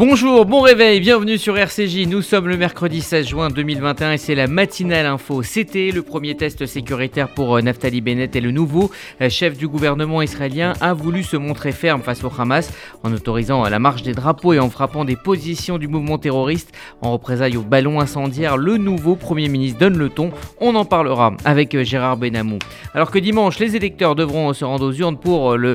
Bonjour, 0.00 0.46
bon 0.46 0.62
réveil, 0.62 0.98
bienvenue 0.98 1.36
sur 1.36 1.58
RCJ. 1.58 2.06
Nous 2.06 2.22
sommes 2.22 2.48
le 2.48 2.56
mercredi 2.56 3.02
16 3.02 3.28
juin 3.28 3.50
2021 3.50 4.12
et 4.12 4.16
c'est 4.16 4.34
la 4.34 4.46
matinale 4.46 5.04
info. 5.04 5.42
C'était 5.42 5.90
le 5.90 6.00
premier 6.00 6.34
test 6.38 6.64
sécuritaire 6.64 7.28
pour 7.28 7.54
euh, 7.54 7.60
Naftali 7.60 8.00
Bennett 8.00 8.34
et 8.34 8.40
le 8.40 8.50
nouveau 8.50 8.90
euh, 9.20 9.28
chef 9.28 9.58
du 9.58 9.68
gouvernement 9.68 10.22
israélien 10.22 10.72
a 10.80 10.94
voulu 10.94 11.22
se 11.22 11.36
montrer 11.36 11.72
ferme 11.72 12.00
face 12.00 12.24
au 12.24 12.32
Hamas 12.38 12.72
en 13.02 13.12
autorisant 13.12 13.62
la 13.68 13.78
marche 13.78 14.02
des 14.02 14.14
drapeaux 14.14 14.54
et 14.54 14.58
en 14.58 14.70
frappant 14.70 15.04
des 15.04 15.16
positions 15.16 15.76
du 15.76 15.86
mouvement 15.86 16.16
terroriste 16.16 16.72
en 17.02 17.12
représailles 17.12 17.58
au 17.58 17.62
ballon 17.62 18.00
incendiaire. 18.00 18.56
Le 18.56 18.78
nouveau 18.78 19.16
premier 19.16 19.48
ministre 19.48 19.80
donne 19.80 19.98
le 19.98 20.08
ton. 20.08 20.30
On 20.62 20.76
en 20.76 20.86
parlera 20.86 21.34
avec 21.44 21.74
euh, 21.74 21.84
Gérard 21.84 22.16
Benamou. 22.16 22.58
Alors 22.94 23.10
que 23.10 23.18
dimanche, 23.18 23.58
les 23.58 23.76
électeurs 23.76 24.14
devront 24.14 24.54
se 24.54 24.64
rendre 24.64 24.86
aux 24.86 24.94
urnes 24.94 25.18
pour 25.18 25.58
le, 25.58 25.74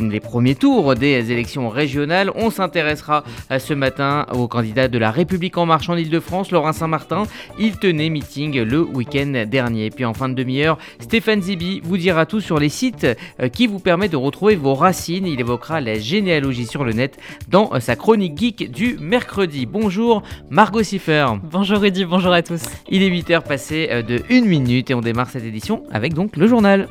les 0.00 0.20
premiers 0.20 0.54
tours 0.54 0.94
des 0.94 1.30
élections 1.30 1.68
régionales. 1.68 2.32
On 2.34 2.48
s'intéressera 2.48 3.17
ce 3.58 3.74
matin 3.74 4.26
au 4.32 4.48
candidat 4.48 4.88
de 4.88 4.98
la 4.98 5.10
République 5.10 5.56
en 5.58 5.66
marche 5.66 5.88
en 5.88 5.96
Ile-de-France, 5.96 6.50
Laurent 6.50 6.72
Saint-Martin. 6.72 7.24
Il 7.58 7.76
tenait 7.78 8.08
meeting 8.08 8.60
le 8.62 8.80
week-end 8.82 9.44
dernier. 9.46 9.90
puis 9.90 10.04
en 10.04 10.14
fin 10.14 10.28
de 10.28 10.34
demi-heure, 10.34 10.78
Stéphane 11.00 11.42
Zibi 11.42 11.80
vous 11.82 11.96
dira 11.96 12.26
tout 12.26 12.40
sur 12.40 12.58
les 12.58 12.68
sites 12.68 13.06
euh, 13.40 13.48
qui 13.48 13.66
vous 13.66 13.78
permettent 13.78 14.12
de 14.12 14.16
retrouver 14.16 14.56
vos 14.56 14.74
racines. 14.74 15.26
Il 15.26 15.40
évoquera 15.40 15.80
la 15.80 15.98
généalogie 15.98 16.66
sur 16.66 16.84
le 16.84 16.92
net 16.92 17.18
dans 17.48 17.70
euh, 17.72 17.80
sa 17.80 17.96
chronique 17.96 18.38
geek 18.38 18.70
du 18.70 18.96
mercredi. 18.98 19.66
Bonjour 19.66 20.22
Margot 20.50 20.82
Siffer. 20.82 21.26
Bonjour 21.42 21.78
Rudy, 21.78 22.04
bonjour 22.04 22.32
à 22.32 22.42
tous. 22.42 22.62
Il 22.88 23.02
est 23.02 23.10
8h 23.10 23.42
passé 23.42 23.88
euh, 23.90 24.02
de 24.02 24.22
1 24.30 24.42
minute 24.42 24.90
et 24.90 24.94
on 24.94 25.00
démarre 25.00 25.30
cette 25.30 25.44
édition 25.44 25.84
avec 25.92 26.14
donc 26.14 26.36
le 26.36 26.46
journal. 26.46 26.88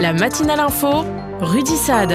La 0.00 0.12
matinale 0.12 0.60
info, 0.60 1.04
Rudy 1.40 1.76
Saad. 1.76 2.14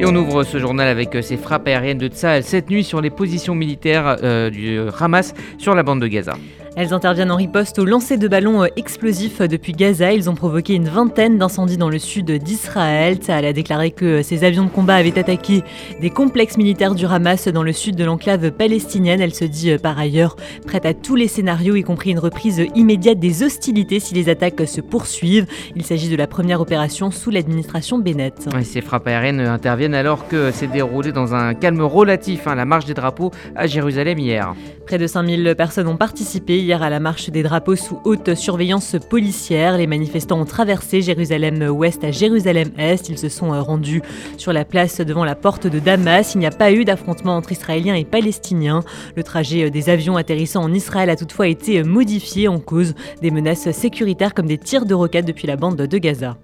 Et 0.00 0.06
on 0.06 0.14
ouvre 0.14 0.44
ce 0.44 0.58
journal 0.58 0.86
avec 0.86 1.14
euh, 1.16 1.22
ces 1.22 1.36
frappes 1.36 1.66
aériennes 1.66 1.98
de 1.98 2.06
Tsahal 2.06 2.44
cette 2.44 2.70
nuit 2.70 2.84
sur 2.84 3.00
les 3.00 3.10
positions 3.10 3.56
militaires 3.56 4.16
euh, 4.22 4.48
du 4.48 4.78
Hamas 5.00 5.34
sur 5.58 5.74
la 5.74 5.82
bande 5.82 6.00
de 6.00 6.06
Gaza. 6.06 6.34
Elles 6.76 6.92
interviennent 6.92 7.30
en 7.30 7.36
riposte 7.36 7.78
au 7.78 7.84
lancer 7.84 8.16
de 8.16 8.28
ballons 8.28 8.62
euh, 8.62 8.66
explosifs 8.76 9.40
depuis 9.40 9.72
Gaza. 9.72 10.12
Ils 10.12 10.30
ont 10.30 10.34
provoqué 10.34 10.74
une 10.74 10.88
vingtaine 10.88 11.38
d'incendies 11.38 11.76
dans 11.76 11.88
le 11.90 11.98
sud 11.98 12.30
d'Israël. 12.30 13.18
Elle 13.28 13.44
a 13.46 13.52
déclaré 13.52 13.90
que 13.90 14.22
ces 14.22 14.44
avions 14.44 14.64
de 14.64 14.70
combat 14.70 14.96
avaient 14.96 15.18
attaqué 15.18 15.62
des 16.00 16.10
complexes 16.10 16.56
militaires 16.56 16.94
du 16.94 17.06
Hamas 17.06 17.48
dans 17.48 17.62
le 17.62 17.72
sud 17.72 17.96
de 17.96 18.04
l'enclave 18.04 18.50
palestinienne. 18.52 19.20
Elle 19.20 19.34
se 19.34 19.44
dit 19.44 19.72
euh, 19.72 19.78
par 19.78 19.98
ailleurs 19.98 20.36
prête 20.66 20.86
à 20.86 20.94
tous 20.94 21.16
les 21.16 21.28
scénarios, 21.28 21.76
y 21.76 21.82
compris 21.82 22.10
une 22.10 22.18
reprise 22.18 22.64
immédiate 22.74 23.18
des 23.18 23.42
hostilités 23.42 24.00
si 24.00 24.14
les 24.14 24.28
attaques 24.28 24.66
se 24.66 24.80
poursuivent. 24.80 25.46
Il 25.74 25.84
s'agit 25.84 26.08
de 26.08 26.16
la 26.16 26.26
première 26.26 26.60
opération 26.60 27.10
sous 27.10 27.30
l'administration 27.30 27.98
Bennett. 27.98 28.48
ces 28.62 28.80
frappes 28.80 29.06
aériennes 29.06 29.40
interviennent 29.40 29.94
alors 29.94 30.28
que 30.28 30.50
s'est 30.50 30.66
déroulé 30.66 31.12
dans 31.12 31.34
un 31.34 31.54
calme 31.54 31.80
relatif 31.80 32.46
hein, 32.46 32.54
la 32.54 32.64
marche 32.64 32.84
des 32.84 32.94
drapeaux 32.94 33.30
à 33.56 33.66
Jérusalem 33.66 34.18
hier. 34.18 34.54
Près 34.86 34.98
de 34.98 35.06
5000 35.06 35.54
personnes 35.56 35.88
ont 35.88 35.96
participé 35.96 36.57
hier 36.60 36.82
à 36.82 36.90
la 36.90 37.00
marche 37.00 37.30
des 37.30 37.42
drapeaux 37.42 37.76
sous 37.76 38.00
haute 38.04 38.34
surveillance 38.34 38.96
policière. 39.08 39.78
Les 39.78 39.86
manifestants 39.86 40.40
ont 40.40 40.44
traversé 40.44 41.02
Jérusalem-Ouest 41.02 42.04
à 42.04 42.10
Jérusalem-Est. 42.10 43.08
Ils 43.08 43.18
se 43.18 43.28
sont 43.28 43.52
euh, 43.52 43.60
rendus 43.60 44.02
sur 44.36 44.52
la 44.52 44.64
place 44.64 45.00
devant 45.00 45.24
la 45.24 45.34
porte 45.34 45.66
de 45.66 45.78
Damas. 45.78 46.34
Il 46.34 46.38
n'y 46.38 46.46
a 46.46 46.50
pas 46.50 46.72
eu 46.72 46.84
d'affrontement 46.84 47.36
entre 47.36 47.52
Israéliens 47.52 47.94
et 47.94 48.04
Palestiniens. 48.04 48.82
Le 49.16 49.22
trajet 49.22 49.64
euh, 49.64 49.70
des 49.70 49.90
avions 49.90 50.16
atterrissant 50.16 50.62
en 50.62 50.72
Israël 50.72 51.10
a 51.10 51.16
toutefois 51.16 51.48
été 51.48 51.80
euh, 51.80 51.84
modifié 51.84 52.48
en 52.48 52.58
cause 52.58 52.94
des 53.22 53.30
menaces 53.30 53.70
sécuritaires 53.70 54.34
comme 54.34 54.46
des 54.46 54.58
tirs 54.58 54.86
de 54.86 54.94
roquettes 54.94 55.26
depuis 55.26 55.46
la 55.46 55.56
bande 55.56 55.76
de 55.76 55.98
Gaza. 55.98 56.36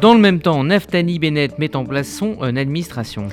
Dans 0.00 0.14
le 0.14 0.20
même 0.20 0.40
temps, 0.40 0.64
Naftali 0.64 1.18
Bennett 1.18 1.58
met 1.58 1.74
en 1.76 1.84
place 1.84 2.08
son 2.08 2.40
administration. 2.42 3.28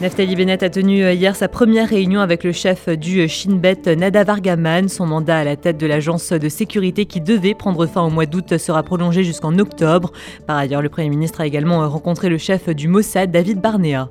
Naftali 0.00 0.36
Bennett 0.36 0.62
a 0.62 0.70
tenu 0.70 1.02
euh, 1.02 1.12
hier 1.12 1.34
sa 1.34 1.48
première 1.48 1.88
réunion 1.88 2.20
avec 2.20 2.44
le 2.44 2.52
chef 2.52 2.88
du 2.88 3.26
Shin 3.26 3.56
Bet, 3.56 3.96
Nadav 3.96 4.30
Argaman. 4.30 4.88
Son 4.88 5.06
mandat 5.06 5.38
à 5.38 5.44
la 5.44 5.56
tête 5.56 5.76
de 5.76 5.88
l'agence 5.88 6.30
de 6.32 6.48
sécurité 6.48 7.04
qui 7.04 7.20
devait 7.20 7.54
prendre 7.54 7.84
fin 7.86 8.02
au 8.02 8.08
mois 8.08 8.24
d'août 8.24 8.58
sera 8.58 8.84
prolongé 8.84 9.24
jusqu'en 9.24 9.58
octobre. 9.58 10.12
Par 10.46 10.56
ailleurs, 10.56 10.82
le 10.82 10.88
Premier 10.88 11.08
ministre 11.08 11.40
a 11.40 11.48
également 11.48 11.88
rencontré 11.88 12.28
le 12.28 12.38
chef 12.38 12.68
du 12.68 12.86
Mossad, 12.86 13.32
David 13.32 13.60
Barnea. 13.60 14.08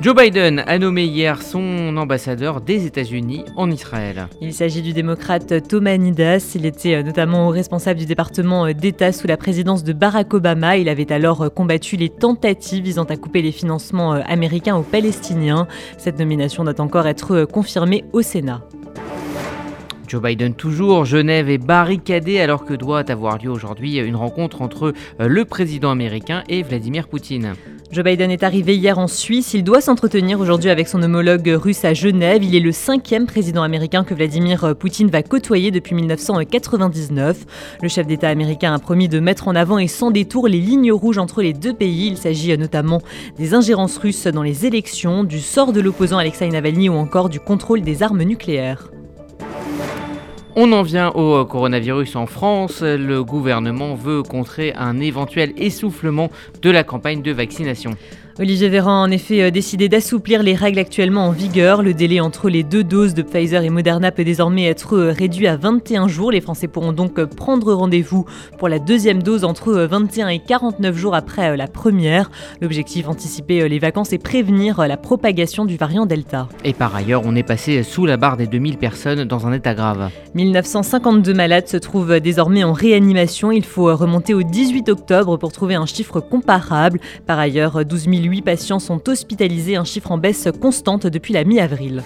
Joe 0.00 0.14
Biden 0.14 0.62
a 0.64 0.78
nommé 0.78 1.06
hier 1.06 1.42
son 1.42 1.96
ambassadeur 1.96 2.60
des 2.60 2.86
États-Unis 2.86 3.44
en 3.56 3.68
Israël. 3.68 4.28
Il 4.40 4.54
s'agit 4.54 4.80
du 4.80 4.92
démocrate 4.92 5.66
Thomas 5.66 5.96
Nidas. 5.96 6.52
Il 6.54 6.66
était 6.66 6.94
euh, 6.94 7.02
notamment 7.02 7.48
responsable 7.48 7.98
du 7.98 8.06
département 8.06 8.66
euh, 8.66 8.74
d'État 8.74 9.10
sous 9.10 9.26
la 9.26 9.36
présidence 9.36 9.82
de 9.82 9.92
Barack 9.92 10.32
Obama. 10.34 10.76
Il 10.76 10.88
avait 10.88 11.10
alors 11.10 11.42
euh, 11.42 11.48
combattu 11.48 11.96
les 11.96 12.10
tentatives 12.10 12.84
visant 12.84 13.06
à 13.06 13.16
couper 13.16 13.42
les 13.42 13.50
financements 13.50 14.12
américains 14.12 14.76
aux 14.76 14.84
Palestiniens. 14.84 15.66
Cette 15.96 16.20
nomination 16.20 16.62
doit 16.62 16.80
encore 16.80 17.08
être 17.08 17.44
confirmée 17.44 18.04
au 18.12 18.22
Sénat. 18.22 18.62
Joe 20.06 20.22
Biden 20.22 20.54
toujours, 20.54 21.06
Genève 21.06 21.50
est 21.50 21.58
barricadée 21.58 22.38
alors 22.38 22.64
que 22.64 22.74
doit 22.74 23.10
avoir 23.10 23.38
lieu 23.38 23.50
aujourd'hui 23.50 23.98
une 23.98 24.16
rencontre 24.16 24.62
entre 24.62 24.94
le 25.18 25.44
président 25.44 25.90
américain 25.90 26.44
et 26.48 26.62
Vladimir 26.62 27.08
Poutine. 27.08 27.54
Joe 27.90 28.04
Biden 28.04 28.30
est 28.30 28.42
arrivé 28.42 28.76
hier 28.76 28.98
en 28.98 29.06
Suisse. 29.06 29.54
Il 29.54 29.64
doit 29.64 29.80
s'entretenir 29.80 30.40
aujourd'hui 30.40 30.68
avec 30.68 30.88
son 30.88 31.02
homologue 31.02 31.48
russe 31.58 31.86
à 31.86 31.94
Genève. 31.94 32.44
Il 32.44 32.54
est 32.54 32.60
le 32.60 32.70
cinquième 32.70 33.24
président 33.24 33.62
américain 33.62 34.04
que 34.04 34.12
Vladimir 34.12 34.76
Poutine 34.78 35.08
va 35.08 35.22
côtoyer 35.22 35.70
depuis 35.70 35.94
1999. 35.94 37.46
Le 37.80 37.88
chef 37.88 38.06
d'État 38.06 38.28
américain 38.28 38.74
a 38.74 38.78
promis 38.78 39.08
de 39.08 39.20
mettre 39.20 39.48
en 39.48 39.54
avant 39.54 39.78
et 39.78 39.88
sans 39.88 40.10
détour 40.10 40.48
les 40.48 40.60
lignes 40.60 40.92
rouges 40.92 41.16
entre 41.16 41.40
les 41.40 41.54
deux 41.54 41.72
pays. 41.72 42.08
Il 42.08 42.18
s'agit 42.18 42.58
notamment 42.58 43.00
des 43.38 43.54
ingérences 43.54 43.96
russes 43.96 44.26
dans 44.26 44.42
les 44.42 44.66
élections, 44.66 45.24
du 45.24 45.40
sort 45.40 45.72
de 45.72 45.80
l'opposant 45.80 46.18
Alexei 46.18 46.50
Navalny 46.50 46.90
ou 46.90 46.94
encore 46.94 47.30
du 47.30 47.40
contrôle 47.40 47.80
des 47.80 48.02
armes 48.02 48.22
nucléaires. 48.22 48.90
On 50.60 50.72
en 50.72 50.82
vient 50.82 51.10
au 51.10 51.44
coronavirus 51.44 52.16
en 52.16 52.26
France. 52.26 52.82
Le 52.82 53.22
gouvernement 53.22 53.94
veut 53.94 54.24
contrer 54.24 54.72
un 54.74 54.98
éventuel 54.98 55.52
essoufflement 55.56 56.32
de 56.62 56.70
la 56.70 56.82
campagne 56.82 57.22
de 57.22 57.30
vaccination. 57.30 57.92
Olivier 58.40 58.68
Véran 58.68 59.02
a 59.02 59.04
en 59.04 59.10
effet 59.10 59.42
euh, 59.42 59.50
décidé 59.50 59.88
d'assouplir 59.88 60.44
les 60.44 60.54
règles 60.54 60.78
actuellement 60.78 61.26
en 61.26 61.32
vigueur. 61.32 61.82
Le 61.82 61.92
délai 61.92 62.20
entre 62.20 62.48
les 62.48 62.62
deux 62.62 62.84
doses 62.84 63.12
de 63.12 63.22
Pfizer 63.22 63.64
et 63.64 63.68
Moderna 63.68 64.12
peut 64.12 64.22
désormais 64.22 64.66
être 64.66 64.96
euh, 64.96 65.10
réduit 65.10 65.48
à 65.48 65.56
21 65.56 66.06
jours. 66.06 66.30
Les 66.30 66.40
Français 66.40 66.68
pourront 66.68 66.92
donc 66.92 67.18
euh, 67.18 67.26
prendre 67.26 67.74
rendez-vous 67.74 68.26
pour 68.56 68.68
la 68.68 68.78
deuxième 68.78 69.24
dose 69.24 69.42
entre 69.42 69.72
21 69.72 70.28
et 70.28 70.38
49 70.38 70.96
jours 70.96 71.16
après 71.16 71.56
la 71.56 71.66
première. 71.66 72.30
L'objectif, 72.60 73.08
anticiper 73.08 73.68
les 73.68 73.80
vacances 73.80 74.12
et 74.12 74.18
prévenir 74.18 74.86
la 74.86 74.96
propagation 74.96 75.64
du 75.64 75.76
variant 75.76 76.06
Delta. 76.06 76.46
Et 76.62 76.74
par 76.74 76.94
ailleurs, 76.94 77.22
on 77.24 77.34
est 77.34 77.42
passé 77.42 77.82
sous 77.82 78.06
la 78.06 78.16
barre 78.16 78.36
des 78.36 78.46
2000 78.46 78.76
personnes 78.76 79.24
dans 79.24 79.48
un 79.48 79.52
état 79.52 79.74
grave. 79.74 80.10
1952 80.36 81.34
malades 81.34 81.66
se 81.66 81.76
trouvent 81.76 82.20
désormais 82.20 82.62
en 82.62 82.72
réanimation. 82.72 83.50
Il 83.50 83.64
faut 83.64 83.96
remonter 83.96 84.32
au 84.32 84.44
18 84.44 84.90
octobre 84.90 85.38
pour 85.38 85.50
trouver 85.50 85.74
un 85.74 85.86
chiffre 85.86 86.20
comparable. 86.20 87.00
Par 87.26 87.40
ailleurs, 87.40 87.84
12 87.84 88.04
000 88.04 88.27
8 88.28 88.42
patients 88.42 88.78
sont 88.78 89.08
hospitalisés, 89.08 89.76
un 89.76 89.84
chiffre 89.84 90.12
en 90.12 90.18
baisse 90.18 90.48
constante 90.60 91.06
depuis 91.06 91.34
la 91.34 91.44
mi-avril. 91.44 92.02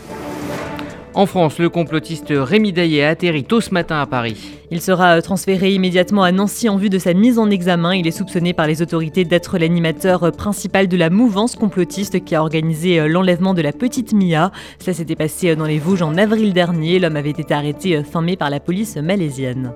En 1.15 1.27
France, 1.27 1.59
le 1.59 1.69
complotiste 1.69 2.29
Rémi 2.31 2.73
Daillet 2.73 3.05
a 3.05 3.11
atterri 3.11 3.45
tôt 3.45 3.61
ce 3.61 3.75
matin 3.75 4.01
à 4.01 4.07
Paris. 4.07 4.51
Il 4.71 4.81
sera 4.81 5.21
transféré 5.21 5.75
immédiatement 5.75 6.23
à 6.23 6.33
Nancy 6.33 6.71
en 6.71 6.79
vue 6.79 6.89
de 6.89 6.99
sa 6.99 7.13
mise 7.13 7.39
en 7.39 7.51
examen. 7.51 7.95
Il 7.95 8.07
est 8.07 8.13
soupçonné 8.13 8.55
par 8.55 8.67
les 8.67 8.81
autorités 8.81 9.27
d'être 9.27 9.59
l'animateur 9.59 10.33
principal 10.33 10.89
de 10.89 10.97
la 10.97 11.11
mouvance 11.11 11.55
complotiste 11.55 12.25
qui 12.25 12.35
a 12.35 12.41
organisé 12.41 13.07
l'enlèvement 13.07 13.53
de 13.53 13.61
la 13.61 13.73
petite 13.73 14.15
Mia. 14.15 14.53
Ça 14.79 14.95
s'était 14.95 15.17
passé 15.17 15.55
dans 15.55 15.67
les 15.67 15.79
Vosges 15.79 16.01
en 16.01 16.17
avril 16.17 16.55
dernier. 16.55 16.99
L'homme 16.99 17.17
avait 17.17 17.31
été 17.31 17.53
arrêté 17.53 18.03
fin 18.05 18.23
mai 18.23 18.37
par 18.37 18.49
la 18.49 18.61
police 18.61 18.97
malaisienne. 18.97 19.75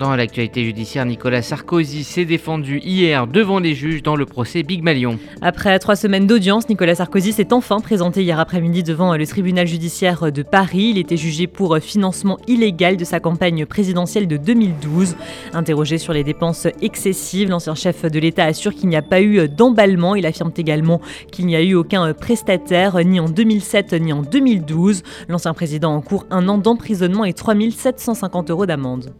Dans 0.00 0.16
l'actualité 0.16 0.64
judiciaire, 0.64 1.04
Nicolas 1.04 1.42
Sarkozy 1.42 2.04
s'est 2.04 2.24
défendu 2.24 2.80
hier 2.82 3.26
devant 3.26 3.58
les 3.58 3.74
juges 3.74 4.02
dans 4.02 4.16
le 4.16 4.24
procès 4.24 4.62
Big 4.62 4.82
Malion. 4.82 5.18
Après 5.42 5.78
trois 5.78 5.94
semaines 5.94 6.26
d'audience, 6.26 6.70
Nicolas 6.70 6.94
Sarkozy 6.94 7.34
s'est 7.34 7.52
enfin 7.52 7.80
présenté 7.80 8.22
hier 8.22 8.40
après-midi 8.40 8.82
devant 8.82 9.14
le 9.14 9.26
tribunal 9.26 9.66
judiciaire 9.66 10.32
de 10.32 10.42
Paris. 10.42 10.92
Il 10.92 10.96
était 10.96 11.18
jugé 11.18 11.46
pour 11.46 11.76
financement 11.80 12.38
illégal 12.48 12.96
de 12.96 13.04
sa 13.04 13.20
campagne 13.20 13.66
présidentielle 13.66 14.26
de 14.26 14.38
2012. 14.38 15.16
Interrogé 15.52 15.98
sur 15.98 16.14
les 16.14 16.24
dépenses 16.24 16.66
excessives, 16.80 17.50
l'ancien 17.50 17.74
chef 17.74 18.06
de 18.06 18.18
l'État 18.18 18.46
assure 18.46 18.74
qu'il 18.74 18.88
n'y 18.88 18.96
a 18.96 19.02
pas 19.02 19.20
eu 19.20 19.50
d'emballement. 19.50 20.14
Il 20.14 20.24
affirme 20.24 20.52
également 20.56 21.02
qu'il 21.30 21.44
n'y 21.44 21.56
a 21.56 21.62
eu 21.62 21.74
aucun 21.74 22.14
prestataire 22.14 22.96
ni 23.04 23.20
en 23.20 23.28
2007 23.28 23.92
ni 24.00 24.14
en 24.14 24.22
2012. 24.22 25.02
L'ancien 25.28 25.52
président 25.52 25.94
encourt 25.94 26.24
un 26.30 26.48
an 26.48 26.56
d'emprisonnement 26.56 27.26
et 27.26 27.34
3750 27.34 28.50
euros 28.50 28.64
d'amende. 28.64 29.12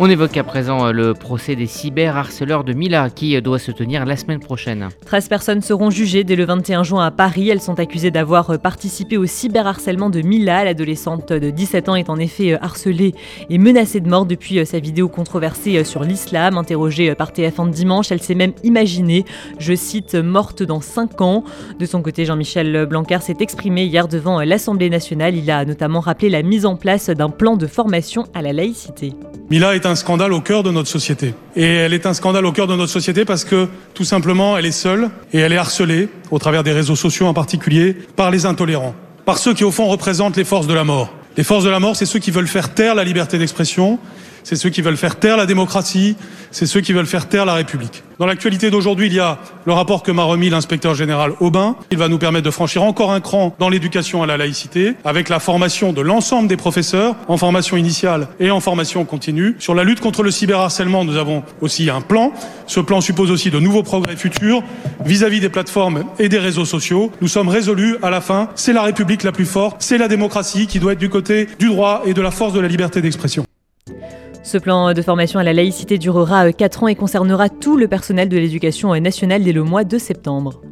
On 0.00 0.08
évoque 0.08 0.36
à 0.36 0.44
présent 0.44 0.86
euh, 0.86 0.92
le 0.92 1.12
procès 1.12 1.56
des 1.56 1.66
cyberharceleurs 1.66 2.62
de 2.62 2.72
Mila 2.72 3.10
qui 3.10 3.34
euh, 3.34 3.40
doit 3.40 3.58
se 3.58 3.72
tenir 3.72 4.06
la 4.06 4.16
semaine 4.16 4.38
prochaine. 4.38 4.90
13 5.04 5.26
personnes 5.28 5.60
seront 5.60 5.90
jugées 5.90 6.22
dès 6.22 6.36
le 6.36 6.44
21 6.44 6.84
juin 6.84 7.04
à 7.04 7.10
Paris. 7.10 7.48
Elles 7.48 7.60
sont 7.60 7.80
accusées 7.80 8.12
d'avoir 8.12 8.50
euh, 8.50 8.58
participé 8.58 9.16
au 9.16 9.26
cyberharcèlement 9.26 10.08
de 10.08 10.20
Mila. 10.20 10.62
L'adolescente 10.62 11.32
de 11.32 11.50
17 11.50 11.88
ans 11.88 11.96
est 11.96 12.10
en 12.10 12.16
effet 12.20 12.56
harcelée 12.62 13.12
et 13.50 13.58
menacée 13.58 13.98
de 13.98 14.08
mort 14.08 14.24
depuis 14.24 14.64
sa 14.64 14.78
vidéo 14.78 15.08
controversée 15.08 15.82
sur 15.82 16.04
l'islam. 16.04 16.58
Interrogée 16.58 17.16
par 17.16 17.32
TF1 17.32 17.68
dimanche, 17.70 18.12
elle 18.12 18.22
s'est 18.22 18.36
même 18.36 18.52
imaginée, 18.62 19.24
je 19.58 19.74
cite, 19.74 20.14
morte 20.14 20.62
dans 20.62 20.80
5 20.80 21.20
ans. 21.22 21.42
De 21.80 21.86
son 21.86 22.02
côté, 22.02 22.24
Jean-Michel 22.24 22.86
Blanquer 22.86 23.18
s'est 23.20 23.38
exprimé 23.40 23.86
hier 23.86 24.06
devant 24.06 24.42
l'Assemblée 24.42 24.90
nationale. 24.90 25.34
Il 25.34 25.50
a 25.50 25.64
notamment 25.64 25.98
rappelé 25.98 26.28
la 26.28 26.44
mise 26.44 26.66
en 26.66 26.76
place 26.76 27.10
d'un 27.10 27.30
plan 27.30 27.56
de 27.56 27.66
formation 27.66 28.26
à 28.32 28.42
la 28.42 28.52
laïcité. 28.52 29.14
Mila 29.50 29.74
est 29.74 29.86
un 29.88 29.96
scandale 29.96 30.32
au 30.32 30.40
cœur 30.40 30.62
de 30.62 30.70
notre 30.70 30.88
société. 30.88 31.34
Et 31.56 31.64
elle 31.64 31.92
est 31.92 32.06
un 32.06 32.14
scandale 32.14 32.46
au 32.46 32.52
cœur 32.52 32.66
de 32.66 32.76
notre 32.76 32.92
société 32.92 33.24
parce 33.24 33.44
que, 33.44 33.68
tout 33.94 34.04
simplement, 34.04 34.56
elle 34.56 34.66
est 34.66 34.70
seule 34.70 35.10
et 35.32 35.38
elle 35.38 35.52
est 35.52 35.56
harcelée, 35.56 36.08
au 36.30 36.38
travers 36.38 36.62
des 36.62 36.72
réseaux 36.72 36.96
sociaux 36.96 37.26
en 37.26 37.34
particulier, 37.34 37.96
par 38.16 38.30
les 38.30 38.46
intolérants, 38.46 38.94
par 39.24 39.38
ceux 39.38 39.54
qui, 39.54 39.64
au 39.64 39.70
fond, 39.70 39.86
représentent 39.86 40.36
les 40.36 40.44
forces 40.44 40.66
de 40.66 40.74
la 40.74 40.84
mort. 40.84 41.12
Les 41.36 41.44
forces 41.44 41.64
de 41.64 41.70
la 41.70 41.80
mort, 41.80 41.96
c'est 41.96 42.06
ceux 42.06 42.18
qui 42.18 42.30
veulent 42.30 42.48
faire 42.48 42.74
taire 42.74 42.94
la 42.94 43.04
liberté 43.04 43.38
d'expression, 43.38 43.98
c'est 44.44 44.56
ceux 44.56 44.70
qui 44.70 44.82
veulent 44.82 44.96
faire 44.96 45.18
taire 45.18 45.36
la 45.36 45.46
démocratie, 45.46 46.16
c'est 46.50 46.66
ceux 46.66 46.80
qui 46.80 46.92
veulent 46.92 47.06
faire 47.06 47.28
taire 47.28 47.44
la 47.44 47.54
République. 47.54 48.02
Dans 48.18 48.26
l'actualité 48.26 48.70
d'aujourd'hui, 48.70 49.06
il 49.06 49.14
y 49.14 49.20
a 49.20 49.38
le 49.64 49.72
rapport 49.72 50.02
que 50.02 50.10
m'a 50.10 50.24
remis 50.24 50.50
l'inspecteur 50.50 50.94
général 50.96 51.34
Aubin. 51.38 51.76
Il 51.92 51.98
va 51.98 52.08
nous 52.08 52.18
permettre 52.18 52.44
de 52.44 52.50
franchir 52.50 52.82
encore 52.82 53.12
un 53.12 53.20
cran 53.20 53.54
dans 53.60 53.68
l'éducation 53.68 54.24
à 54.24 54.26
la 54.26 54.36
laïcité, 54.36 54.94
avec 55.04 55.28
la 55.28 55.38
formation 55.38 55.92
de 55.92 56.00
l'ensemble 56.00 56.48
des 56.48 56.56
professeurs, 56.56 57.14
en 57.28 57.36
formation 57.36 57.76
initiale 57.76 58.26
et 58.40 58.50
en 58.50 58.58
formation 58.58 59.04
continue. 59.04 59.54
Sur 59.60 59.76
la 59.76 59.84
lutte 59.84 60.00
contre 60.00 60.24
le 60.24 60.32
cyberharcèlement, 60.32 61.04
nous 61.04 61.16
avons 61.16 61.44
aussi 61.60 61.90
un 61.90 62.00
plan. 62.00 62.32
Ce 62.66 62.80
plan 62.80 63.00
suppose 63.00 63.30
aussi 63.30 63.50
de 63.52 63.60
nouveaux 63.60 63.84
progrès 63.84 64.16
futurs 64.16 64.64
vis-à-vis 65.04 65.38
-vis 65.38 65.42
des 65.42 65.48
plateformes 65.48 66.04
et 66.18 66.28
des 66.28 66.40
réseaux 66.40 66.64
sociaux. 66.64 67.12
Nous 67.20 67.28
sommes 67.28 67.48
résolus 67.48 67.96
à 68.02 68.10
la 68.10 68.20
fin. 68.20 68.48
C'est 68.56 68.72
la 68.72 68.82
République 68.82 69.22
la 69.22 69.32
plus 69.32 69.46
forte, 69.46 69.76
c'est 69.78 69.98
la 69.98 70.08
démocratie 70.08 70.66
qui 70.66 70.80
doit 70.80 70.94
être 70.94 70.98
du 70.98 71.08
côté 71.08 71.46
du 71.60 71.68
droit 71.68 72.02
et 72.04 72.14
de 72.14 72.22
la 72.22 72.32
force 72.32 72.52
de 72.52 72.60
la 72.60 72.68
liberté 72.68 73.00
d'expression. 73.00 73.47
Ce 74.48 74.56
plan 74.56 74.94
de 74.94 75.02
formation 75.02 75.38
à 75.38 75.42
la 75.42 75.52
laïcité 75.52 75.98
durera 75.98 76.50
4 76.50 76.82
ans 76.84 76.88
et 76.88 76.94
concernera 76.94 77.50
tout 77.50 77.76
le 77.76 77.86
personnel 77.86 78.30
de 78.30 78.38
l'éducation 78.38 78.98
nationale 78.98 79.42
dès 79.44 79.52
le 79.52 79.62
mois 79.62 79.84
de 79.84 79.98
septembre. 79.98 80.62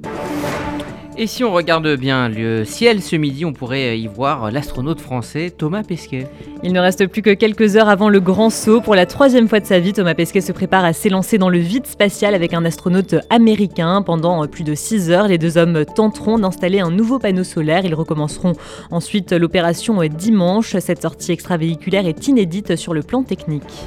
Et 1.18 1.26
si 1.26 1.44
on 1.44 1.50
regarde 1.50 1.96
bien 1.96 2.28
le 2.28 2.66
ciel 2.66 3.00
ce 3.00 3.16
midi, 3.16 3.46
on 3.46 3.54
pourrait 3.54 3.98
y 3.98 4.06
voir 4.06 4.50
l'astronaute 4.50 5.00
français 5.00 5.48
Thomas 5.48 5.82
Pesquet. 5.82 6.28
Il 6.62 6.74
ne 6.74 6.80
reste 6.80 7.06
plus 7.06 7.22
que 7.22 7.32
quelques 7.32 7.76
heures 7.76 7.88
avant 7.88 8.10
le 8.10 8.20
grand 8.20 8.50
saut. 8.50 8.82
Pour 8.82 8.94
la 8.94 9.06
troisième 9.06 9.48
fois 9.48 9.60
de 9.60 9.64
sa 9.64 9.80
vie, 9.80 9.94
Thomas 9.94 10.12
Pesquet 10.12 10.42
se 10.42 10.52
prépare 10.52 10.84
à 10.84 10.92
s'élancer 10.92 11.38
dans 11.38 11.48
le 11.48 11.56
vide 11.56 11.86
spatial 11.86 12.34
avec 12.34 12.52
un 12.52 12.66
astronaute 12.66 13.14
américain. 13.30 14.02
Pendant 14.02 14.46
plus 14.46 14.62
de 14.62 14.74
6 14.74 15.10
heures, 15.10 15.26
les 15.26 15.38
deux 15.38 15.56
hommes 15.56 15.86
tenteront 15.86 16.38
d'installer 16.38 16.80
un 16.80 16.90
nouveau 16.90 17.18
panneau 17.18 17.44
solaire. 17.44 17.86
Ils 17.86 17.94
recommenceront 17.94 18.52
ensuite 18.90 19.32
l'opération 19.32 20.02
dimanche. 20.04 20.76
Cette 20.80 21.00
sortie 21.00 21.32
extravéhiculaire 21.32 22.06
est 22.06 22.28
inédite 22.28 22.76
sur 22.76 22.92
le 22.92 23.00
plan 23.00 23.22
technique. 23.22 23.86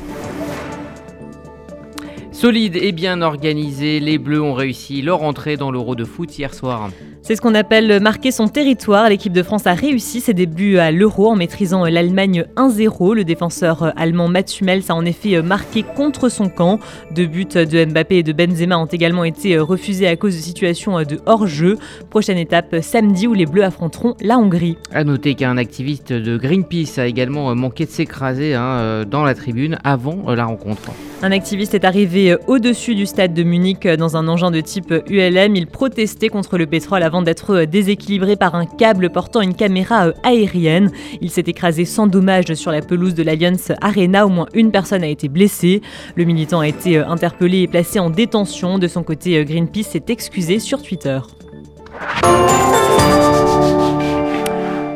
Solide 2.31 2.77
et 2.77 2.93
bien 2.93 3.21
organisé, 3.21 3.99
les 3.99 4.17
Bleus 4.17 4.41
ont 4.41 4.53
réussi 4.53 5.01
leur 5.01 5.23
entrée 5.23 5.57
dans 5.57 5.71
l'Euro 5.71 5.93
de 5.93 6.05
foot 6.05 6.39
hier 6.39 6.53
soir. 6.53 6.89
C'est 7.29 7.35
ce 7.35 7.41
qu'on 7.41 7.53
appelle 7.53 7.99
marquer 7.99 8.31
son 8.31 8.47
territoire. 8.47 9.07
L'équipe 9.07 9.31
de 9.31 9.43
France 9.43 9.67
a 9.67 9.75
réussi 9.75 10.19
ses 10.19 10.33
débuts 10.33 10.79
à 10.79 10.89
l'Euro 10.89 11.29
en 11.29 11.35
maîtrisant 11.35 11.85
l'Allemagne 11.85 12.45
1-0. 12.55 13.13
Le 13.13 13.23
défenseur 13.23 13.93
allemand 13.95 14.27
Mats 14.27 14.59
Hummels 14.59 14.81
a 14.89 14.95
en 14.95 15.05
effet 15.05 15.39
marqué 15.43 15.83
contre 15.83 16.29
son 16.29 16.49
camp. 16.49 16.79
Deux 17.11 17.27
buts 17.27 17.45
de 17.45 17.85
Mbappé 17.85 18.17
et 18.17 18.23
de 18.23 18.33
Benzema 18.33 18.79
ont 18.79 18.87
également 18.87 19.25
été 19.25 19.59
refusés 19.59 20.07
à 20.07 20.15
cause 20.15 20.35
de 20.35 20.41
situations 20.41 21.03
de 21.03 21.19
hors-jeu. 21.27 21.77
Prochaine 22.09 22.39
étape 22.39 22.77
samedi 22.81 23.27
où 23.27 23.35
les 23.35 23.45
Bleus 23.45 23.63
affronteront 23.63 24.15
la 24.21 24.39
Hongrie. 24.39 24.77
A 24.91 25.03
noter 25.03 25.35
qu'un 25.35 25.57
activiste 25.57 26.11
de 26.11 26.35
Greenpeace 26.35 26.97
a 26.97 27.05
également 27.05 27.53
manqué 27.53 27.85
de 27.85 27.91
s'écraser 27.91 28.55
hein, 28.55 29.05
dans 29.05 29.23
la 29.23 29.35
tribune 29.35 29.77
avant 29.83 30.31
la 30.33 30.45
rencontre. 30.45 30.89
Un 31.21 31.33
activiste 31.33 31.73
est 31.73 31.83
arrivé 31.83 32.37
au-dessus 32.47 32.95
du 32.95 33.05
stade 33.05 33.33
de 33.33 33.43
Munich 33.43 33.85
dans 33.85 34.15
un 34.15 34.29
engin 34.29 34.51
de 34.51 34.61
type 34.61 34.93
ULM. 35.09 35.53
Il 35.53 35.67
protestait 35.67 36.29
contre 36.29 36.57
le 36.57 36.65
pétrole 36.65 37.03
avant 37.03 37.18
d'être 37.21 37.65
déséquilibré 37.65 38.35
par 38.35 38.55
un 38.55 38.65
câble 38.65 39.09
portant 39.09 39.41
une 39.41 39.53
caméra 39.53 40.11
aérienne. 40.23 40.91
Il 41.21 41.29
s'est 41.29 41.43
écrasé 41.47 41.85
sans 41.85 42.07
dommage 42.07 42.53
sur 42.53 42.71
la 42.71 42.81
pelouse 42.81 43.13
de 43.13 43.23
l'Alliance 43.23 43.71
Arena. 43.81 44.25
Au 44.25 44.29
moins 44.29 44.47
une 44.53 44.71
personne 44.71 45.03
a 45.03 45.07
été 45.07 45.27
blessée. 45.27 45.81
Le 46.15 46.23
militant 46.23 46.59
a 46.59 46.67
été 46.67 46.97
interpellé 46.97 47.61
et 47.61 47.67
placé 47.67 47.99
en 47.99 48.09
détention. 48.09 48.79
De 48.79 48.87
son 48.87 49.03
côté, 49.03 49.43
Greenpeace 49.45 49.83
s'est 49.83 50.05
excusé 50.07 50.59
sur 50.59 50.81
Twitter. 50.81 51.19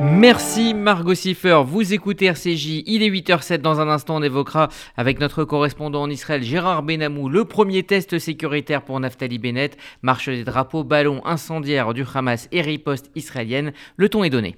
Merci 0.06 0.74
Margot 0.74 1.16
Siffer, 1.16 1.62
vous 1.66 1.94
écoutez 1.94 2.26
RCJ, 2.26 2.84
il 2.86 3.04
est 3.04 3.10
8h07 3.10 3.60
dans 3.60 3.80
un 3.80 3.88
instant 3.88 4.18
on 4.18 4.22
évoquera 4.22 4.68
avec 4.98 5.20
notre 5.20 5.46
correspondant 5.46 6.02
en 6.02 6.10
Israël 6.10 6.44
Gérard 6.44 6.84
Benamou 6.84 7.30
le 7.30 7.46
premier 7.46 7.84
test 7.84 8.20
sécuritaire 8.20 8.82
pour 8.82 9.00
Naftali 9.00 9.38
Bennett, 9.40 9.78
marche 10.02 10.28
des 10.28 10.44
drapeaux, 10.44 10.84
ballons 10.84 11.26
incendiaires 11.26 11.94
du 11.94 12.04
Hamas 12.14 12.50
et 12.52 12.62
riposte 12.62 13.12
israélienne, 13.16 13.72
le 13.96 14.10
ton 14.10 14.26
est 14.26 14.30
donné. 14.30 14.58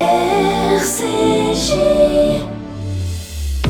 RCJ. 0.00 1.72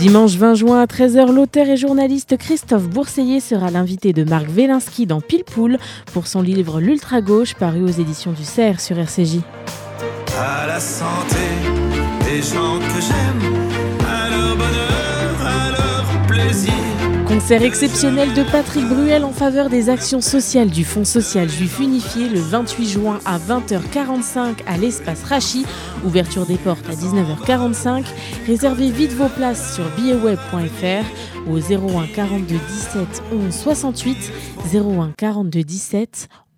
Dimanche 0.00 0.36
20 0.36 0.54
juin 0.54 0.80
à 0.80 0.86
13h, 0.86 1.30
l'auteur 1.30 1.68
et 1.68 1.76
journaliste 1.76 2.38
Christophe 2.38 2.88
Bourseiller 2.88 3.38
sera 3.38 3.70
l'invité 3.70 4.14
de 4.14 4.24
Marc 4.24 4.46
Wielinski 4.48 5.04
dans 5.04 5.20
Pile 5.20 5.44
pour 6.14 6.26
son 6.26 6.40
livre 6.40 6.80
L'Ultra 6.80 7.20
Gauche 7.20 7.52
paru 7.52 7.82
aux 7.82 7.88
éditions 7.88 8.32
du 8.32 8.42
CERF 8.42 8.80
sur 8.80 8.98
RCJ. 8.98 9.40
À 10.38 10.66
la 10.66 10.80
santé 10.80 11.36
des 12.24 12.40
gens 12.40 12.78
que 12.78 12.98
j'aime, 12.98 13.54
à 14.08 14.30
leur 14.30 14.56
bonheur, 14.56 15.46
à 15.46 15.70
leur 15.70 16.26
plaisir. 16.26 16.89
Concert 17.40 17.62
exceptionnel 17.62 18.34
de 18.34 18.42
Patrick 18.42 18.86
Bruel 18.86 19.24
en 19.24 19.32
faveur 19.32 19.70
des 19.70 19.88
actions 19.88 20.20
sociales 20.20 20.68
du 20.68 20.84
Fonds 20.84 21.06
social 21.06 21.48
juif 21.48 21.80
unifié 21.80 22.28
le 22.28 22.38
28 22.38 22.86
juin 22.86 23.18
à 23.24 23.38
20h45 23.38 24.56
à 24.66 24.76
l'espace 24.76 25.24
Rachi. 25.24 25.64
Ouverture 26.04 26.44
des 26.44 26.58
portes 26.58 26.84
à 26.90 26.92
19h45. 26.92 28.04
Réservez 28.46 28.90
vite 28.90 29.12
vos 29.12 29.28
places 29.28 29.74
sur 29.74 29.84
billetweb.fr 29.96 31.50
au 31.50 31.56
01 31.56 32.08
42 32.14 32.56
17 32.56 33.22
11 33.32 33.54
68 33.54 34.32
01 34.74 35.12
42 35.16 35.64
17 35.64 36.28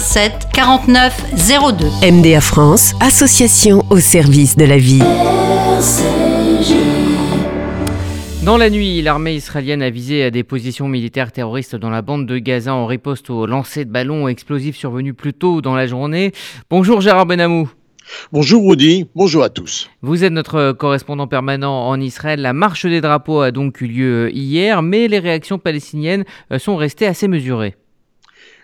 80 0.00 0.48
49 0.54 1.24
02. 1.78 2.10
MDA 2.10 2.40
France, 2.40 2.94
association 3.00 3.84
au 3.90 3.98
service 3.98 4.56
de 4.56 4.64
la 4.64 4.78
vie. 4.78 5.02
Dans 8.42 8.56
la 8.56 8.70
nuit, 8.70 9.02
l'armée 9.02 9.34
israélienne 9.34 9.82
a 9.82 9.90
visé 9.90 10.30
des 10.30 10.42
positions 10.42 10.88
militaires 10.88 11.32
terroristes 11.32 11.76
dans 11.76 11.90
la 11.90 12.00
bande 12.00 12.24
de 12.24 12.38
Gaza 12.38 12.74
en 12.74 12.86
riposte 12.86 13.28
au 13.28 13.44
lancer 13.44 13.84
de 13.84 13.90
ballons 13.90 14.26
explosifs 14.26 14.76
survenus 14.76 15.14
plus 15.14 15.34
tôt 15.34 15.60
dans 15.60 15.74
la 15.74 15.86
journée. 15.86 16.32
Bonjour 16.70 17.02
Gérard 17.02 17.26
Benamou. 17.26 17.70
Bonjour 18.32 18.66
Rudy, 18.70 19.06
bonjour 19.14 19.42
à 19.42 19.50
tous. 19.50 19.90
Vous 20.00 20.24
êtes 20.24 20.32
notre 20.32 20.72
correspondant 20.72 21.26
permanent 21.26 21.86
en 21.86 22.00
Israël. 22.00 22.40
La 22.40 22.54
marche 22.54 22.86
des 22.86 23.02
drapeaux 23.02 23.42
a 23.42 23.50
donc 23.50 23.82
eu 23.82 23.86
lieu 23.86 24.30
hier, 24.34 24.80
mais 24.80 25.08
les 25.08 25.18
réactions 25.18 25.58
palestiniennes 25.58 26.24
sont 26.56 26.76
restées 26.76 27.06
assez 27.06 27.28
mesurées. 27.28 27.76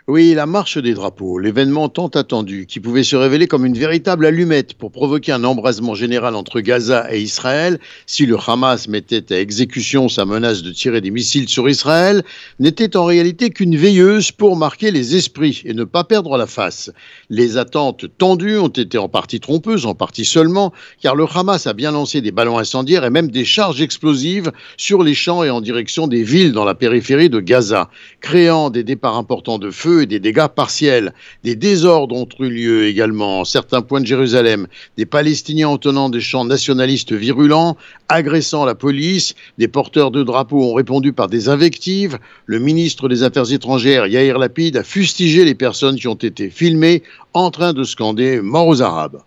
Oui, 0.08 0.34
la 0.34 0.46
marche 0.46 0.78
des 0.78 0.94
drapeaux, 0.94 1.40
l'événement 1.40 1.88
tant 1.88 2.06
attendu, 2.06 2.66
qui 2.66 2.78
pouvait 2.78 3.02
se 3.02 3.16
révéler 3.16 3.48
comme 3.48 3.66
une 3.66 3.76
véritable 3.76 4.24
allumette 4.26 4.74
pour 4.74 4.92
provoquer 4.92 5.32
un 5.32 5.42
embrasement 5.42 5.96
général 5.96 6.36
entre 6.36 6.60
Gaza 6.60 7.12
et 7.12 7.20
Israël, 7.20 7.80
si 8.06 8.24
le 8.24 8.36
Hamas 8.38 8.86
mettait 8.86 9.34
à 9.34 9.40
exécution 9.40 10.08
sa 10.08 10.24
menace 10.24 10.62
de 10.62 10.70
tirer 10.70 11.00
des 11.00 11.10
missiles 11.10 11.48
sur 11.48 11.68
Israël, 11.68 12.22
n'était 12.60 12.96
en 12.96 13.04
réalité 13.04 13.50
qu'une 13.50 13.76
veilleuse 13.76 14.30
pour 14.30 14.54
marquer 14.54 14.92
les 14.92 15.16
esprits 15.16 15.62
et 15.64 15.74
ne 15.74 15.82
pas 15.82 16.04
perdre 16.04 16.36
la 16.36 16.46
face. 16.46 16.92
Les 17.28 17.56
attentes 17.56 18.04
tendues 18.16 18.58
ont 18.58 18.68
été 18.68 18.98
en 18.98 19.08
partie 19.08 19.40
trompeuses, 19.40 19.86
en 19.86 19.96
partie 19.96 20.24
seulement, 20.24 20.72
car 21.02 21.16
le 21.16 21.26
Hamas 21.34 21.66
a 21.66 21.72
bien 21.72 21.90
lancé 21.90 22.20
des 22.20 22.30
ballons 22.30 22.58
incendiaires 22.58 23.04
et 23.04 23.10
même 23.10 23.32
des 23.32 23.44
charges 23.44 23.82
explosives 23.82 24.52
sur 24.76 25.02
les 25.02 25.14
champs 25.14 25.42
et 25.42 25.50
en 25.50 25.60
direction 25.60 26.06
des 26.06 26.22
villes 26.22 26.52
dans 26.52 26.64
la 26.64 26.76
périphérie 26.76 27.28
de 27.28 27.40
Gaza, 27.40 27.90
créant 28.20 28.70
des 28.70 28.84
départs 28.84 29.16
importants 29.16 29.58
de 29.58 29.72
feu 29.72 29.95
des 30.04 30.20
dégâts 30.20 30.48
partiels. 30.48 31.14
Des 31.44 31.56
désordres 31.56 32.14
ont 32.14 32.28
eu 32.40 32.50
lieu 32.50 32.86
également 32.86 33.40
en 33.40 33.44
certains 33.44 33.80
points 33.80 34.00
de 34.00 34.06
Jérusalem. 34.06 34.66
Des 34.98 35.06
Palestiniens 35.06 35.68
en 35.68 35.78
tenant 35.78 36.10
des 36.10 36.20
chants 36.20 36.44
nationalistes 36.44 37.12
virulents, 37.12 37.78
agressant 38.08 38.66
la 38.66 38.74
police. 38.74 39.34
Des 39.56 39.68
porteurs 39.68 40.10
de 40.10 40.22
drapeaux 40.22 40.62
ont 40.62 40.74
répondu 40.74 41.14
par 41.14 41.28
des 41.28 41.48
invectives. 41.48 42.18
Le 42.44 42.58
ministre 42.58 43.08
des 43.08 43.22
Affaires 43.22 43.50
étrangères, 43.50 44.06
Yair 44.06 44.38
Lapid, 44.38 44.76
a 44.76 44.82
fustigé 44.82 45.44
les 45.44 45.54
personnes 45.54 45.96
qui 45.96 46.08
ont 46.08 46.14
été 46.14 46.50
filmées 46.50 47.02
en 47.32 47.50
train 47.50 47.72
de 47.72 47.84
scander 47.84 48.40
mort 48.42 48.66
aux 48.66 48.82
Arabes. 48.82 49.22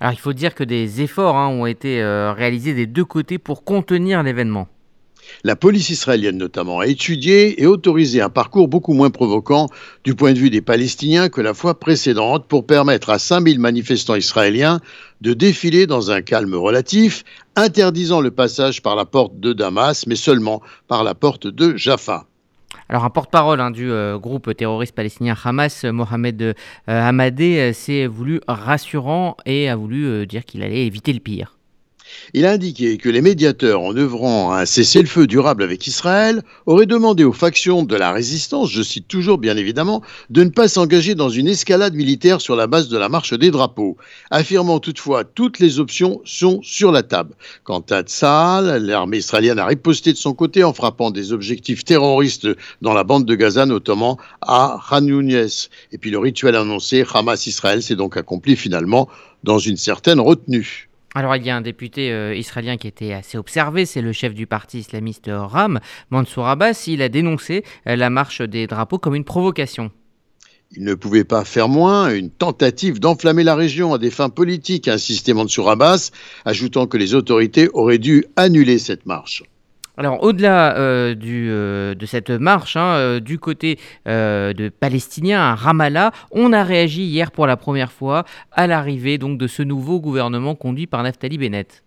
Alors 0.00 0.12
il 0.12 0.18
faut 0.18 0.32
dire 0.32 0.54
que 0.54 0.64
des 0.64 1.02
efforts 1.02 1.36
hein, 1.36 1.48
ont 1.48 1.66
été 1.66 2.02
euh, 2.02 2.32
réalisés 2.32 2.74
des 2.74 2.86
deux 2.86 3.04
côtés 3.04 3.38
pour 3.38 3.64
contenir 3.64 4.22
l'événement. 4.22 4.68
La 5.44 5.56
police 5.56 5.90
israélienne 5.90 6.36
notamment 6.36 6.80
a 6.80 6.86
étudié 6.86 7.62
et 7.62 7.66
autorisé 7.66 8.20
un 8.20 8.28
parcours 8.28 8.68
beaucoup 8.68 8.92
moins 8.92 9.10
provoquant 9.10 9.68
du 10.04 10.14
point 10.14 10.32
de 10.32 10.38
vue 10.38 10.50
des 10.50 10.60
Palestiniens 10.60 11.28
que 11.28 11.40
la 11.40 11.54
fois 11.54 11.78
précédente 11.78 12.46
pour 12.46 12.66
permettre 12.66 13.10
à 13.10 13.18
5000 13.18 13.58
manifestants 13.58 14.14
israéliens 14.14 14.80
de 15.20 15.32
défiler 15.32 15.86
dans 15.86 16.10
un 16.10 16.22
calme 16.22 16.54
relatif, 16.54 17.24
interdisant 17.56 18.20
le 18.20 18.30
passage 18.30 18.82
par 18.82 18.96
la 18.96 19.04
porte 19.04 19.38
de 19.38 19.52
Damas, 19.52 20.06
mais 20.06 20.16
seulement 20.16 20.62
par 20.88 21.04
la 21.04 21.14
porte 21.14 21.46
de 21.46 21.76
Jaffa. 21.76 22.26
Alors 22.88 23.04
un 23.04 23.10
porte-parole 23.10 23.60
hein, 23.60 23.70
du 23.70 23.90
euh, 23.90 24.18
groupe 24.18 24.54
terroriste 24.56 24.94
palestinien 24.94 25.36
Hamas, 25.44 25.84
Mohamed 25.84 26.42
euh, 26.42 26.54
Hamadé, 26.86 27.58
euh, 27.58 27.72
s'est 27.72 28.06
voulu 28.06 28.40
rassurant 28.48 29.36
et 29.46 29.68
a 29.68 29.76
voulu 29.76 30.26
dire 30.26 30.44
qu'il 30.44 30.62
allait 30.62 30.86
éviter 30.86 31.12
le 31.12 31.20
pire. 31.20 31.59
Il 32.34 32.46
a 32.46 32.52
indiqué 32.52 32.96
que 32.96 33.08
les 33.08 33.22
médiateurs, 33.22 33.80
en 33.82 33.96
œuvrant 33.96 34.52
à 34.52 34.60
un 34.60 34.66
cessez-le-feu 34.66 35.26
durable 35.26 35.62
avec 35.62 35.86
Israël, 35.86 36.42
auraient 36.66 36.86
demandé 36.86 37.24
aux 37.24 37.32
factions 37.32 37.82
de 37.82 37.96
la 37.96 38.12
résistance, 38.12 38.70
je 38.70 38.82
cite 38.82 39.08
toujours 39.08 39.38
bien 39.38 39.56
évidemment, 39.56 40.02
de 40.30 40.44
ne 40.44 40.50
pas 40.50 40.68
s'engager 40.68 41.14
dans 41.14 41.28
une 41.28 41.48
escalade 41.48 41.94
militaire 41.94 42.40
sur 42.40 42.56
la 42.56 42.66
base 42.66 42.88
de 42.88 42.98
la 42.98 43.08
marche 43.08 43.34
des 43.34 43.50
drapeaux, 43.50 43.96
affirmant 44.30 44.78
toutefois 44.78 45.24
toutes 45.24 45.58
les 45.58 45.78
options 45.78 46.20
sont 46.24 46.60
sur 46.62 46.92
la 46.92 47.02
table. 47.02 47.34
Quant 47.64 47.84
à 47.90 48.02
Tzal, 48.02 48.84
l'armée 48.84 49.18
israélienne 49.18 49.58
a 49.58 49.66
riposté 49.66 50.12
de 50.12 50.18
son 50.18 50.34
côté 50.34 50.64
en 50.64 50.72
frappant 50.72 51.10
des 51.10 51.32
objectifs 51.32 51.84
terroristes 51.84 52.48
dans 52.82 52.92
la 52.92 53.04
bande 53.04 53.24
de 53.24 53.34
Gaza, 53.34 53.66
notamment 53.66 54.18
à 54.40 54.80
Khan 54.88 55.06
Et 55.06 55.98
puis 55.98 56.10
le 56.10 56.18
rituel 56.18 56.56
annoncé, 56.56 57.04
Hamas-Israël, 57.12 57.82
s'est 57.82 57.96
donc 57.96 58.16
accompli 58.16 58.56
finalement 58.56 59.08
dans 59.44 59.58
une 59.58 59.76
certaine 59.76 60.20
retenue. 60.20 60.89
Alors 61.14 61.34
il 61.34 61.44
y 61.44 61.50
a 61.50 61.56
un 61.56 61.60
député 61.60 62.12
euh, 62.12 62.36
israélien 62.36 62.76
qui 62.76 62.86
était 62.86 63.12
assez 63.12 63.36
observé, 63.36 63.84
c'est 63.84 64.00
le 64.00 64.12
chef 64.12 64.32
du 64.32 64.46
parti 64.46 64.78
islamiste 64.78 65.28
RAM, 65.28 65.80
Mansour 66.10 66.46
Abbas. 66.46 66.84
Il 66.86 67.02
a 67.02 67.08
dénoncé 67.08 67.64
euh, 67.88 67.96
la 67.96 68.10
marche 68.10 68.42
des 68.42 68.68
drapeaux 68.68 68.98
comme 68.98 69.16
une 69.16 69.24
provocation. 69.24 69.90
Il 70.76 70.84
ne 70.84 70.94
pouvait 70.94 71.24
pas 71.24 71.44
faire 71.44 71.68
moins, 71.68 72.14
une 72.14 72.30
tentative 72.30 73.00
d'enflammer 73.00 73.42
la 73.42 73.56
région 73.56 73.92
à 73.92 73.98
des 73.98 74.10
fins 74.10 74.28
politiques, 74.28 74.86
a 74.86 74.92
insisté 74.92 75.34
Mansour 75.34 75.68
Abbas, 75.68 76.12
ajoutant 76.44 76.86
que 76.86 76.96
les 76.96 77.14
autorités 77.14 77.68
auraient 77.72 77.98
dû 77.98 78.24
annuler 78.36 78.78
cette 78.78 79.04
marche. 79.04 79.42
Alors, 80.00 80.22
au-delà 80.22 80.78
euh, 80.78 81.14
euh, 81.26 81.94
de 81.94 82.06
cette 82.06 82.30
marche, 82.30 82.74
hein, 82.74 82.94
euh, 82.94 83.20
du 83.20 83.38
côté 83.38 83.78
de 84.06 84.70
Palestiniens 84.70 85.40
à 85.42 85.54
Ramallah, 85.54 86.12
on 86.30 86.54
a 86.54 86.64
réagi 86.64 87.02
hier 87.02 87.30
pour 87.30 87.46
la 87.46 87.58
première 87.58 87.92
fois 87.92 88.24
à 88.50 88.66
l'arrivée 88.66 89.18
donc 89.18 89.36
de 89.36 89.46
ce 89.46 89.62
nouveau 89.62 90.00
gouvernement 90.00 90.54
conduit 90.54 90.86
par 90.86 91.02
Naftali 91.02 91.36
Bennett. 91.36 91.82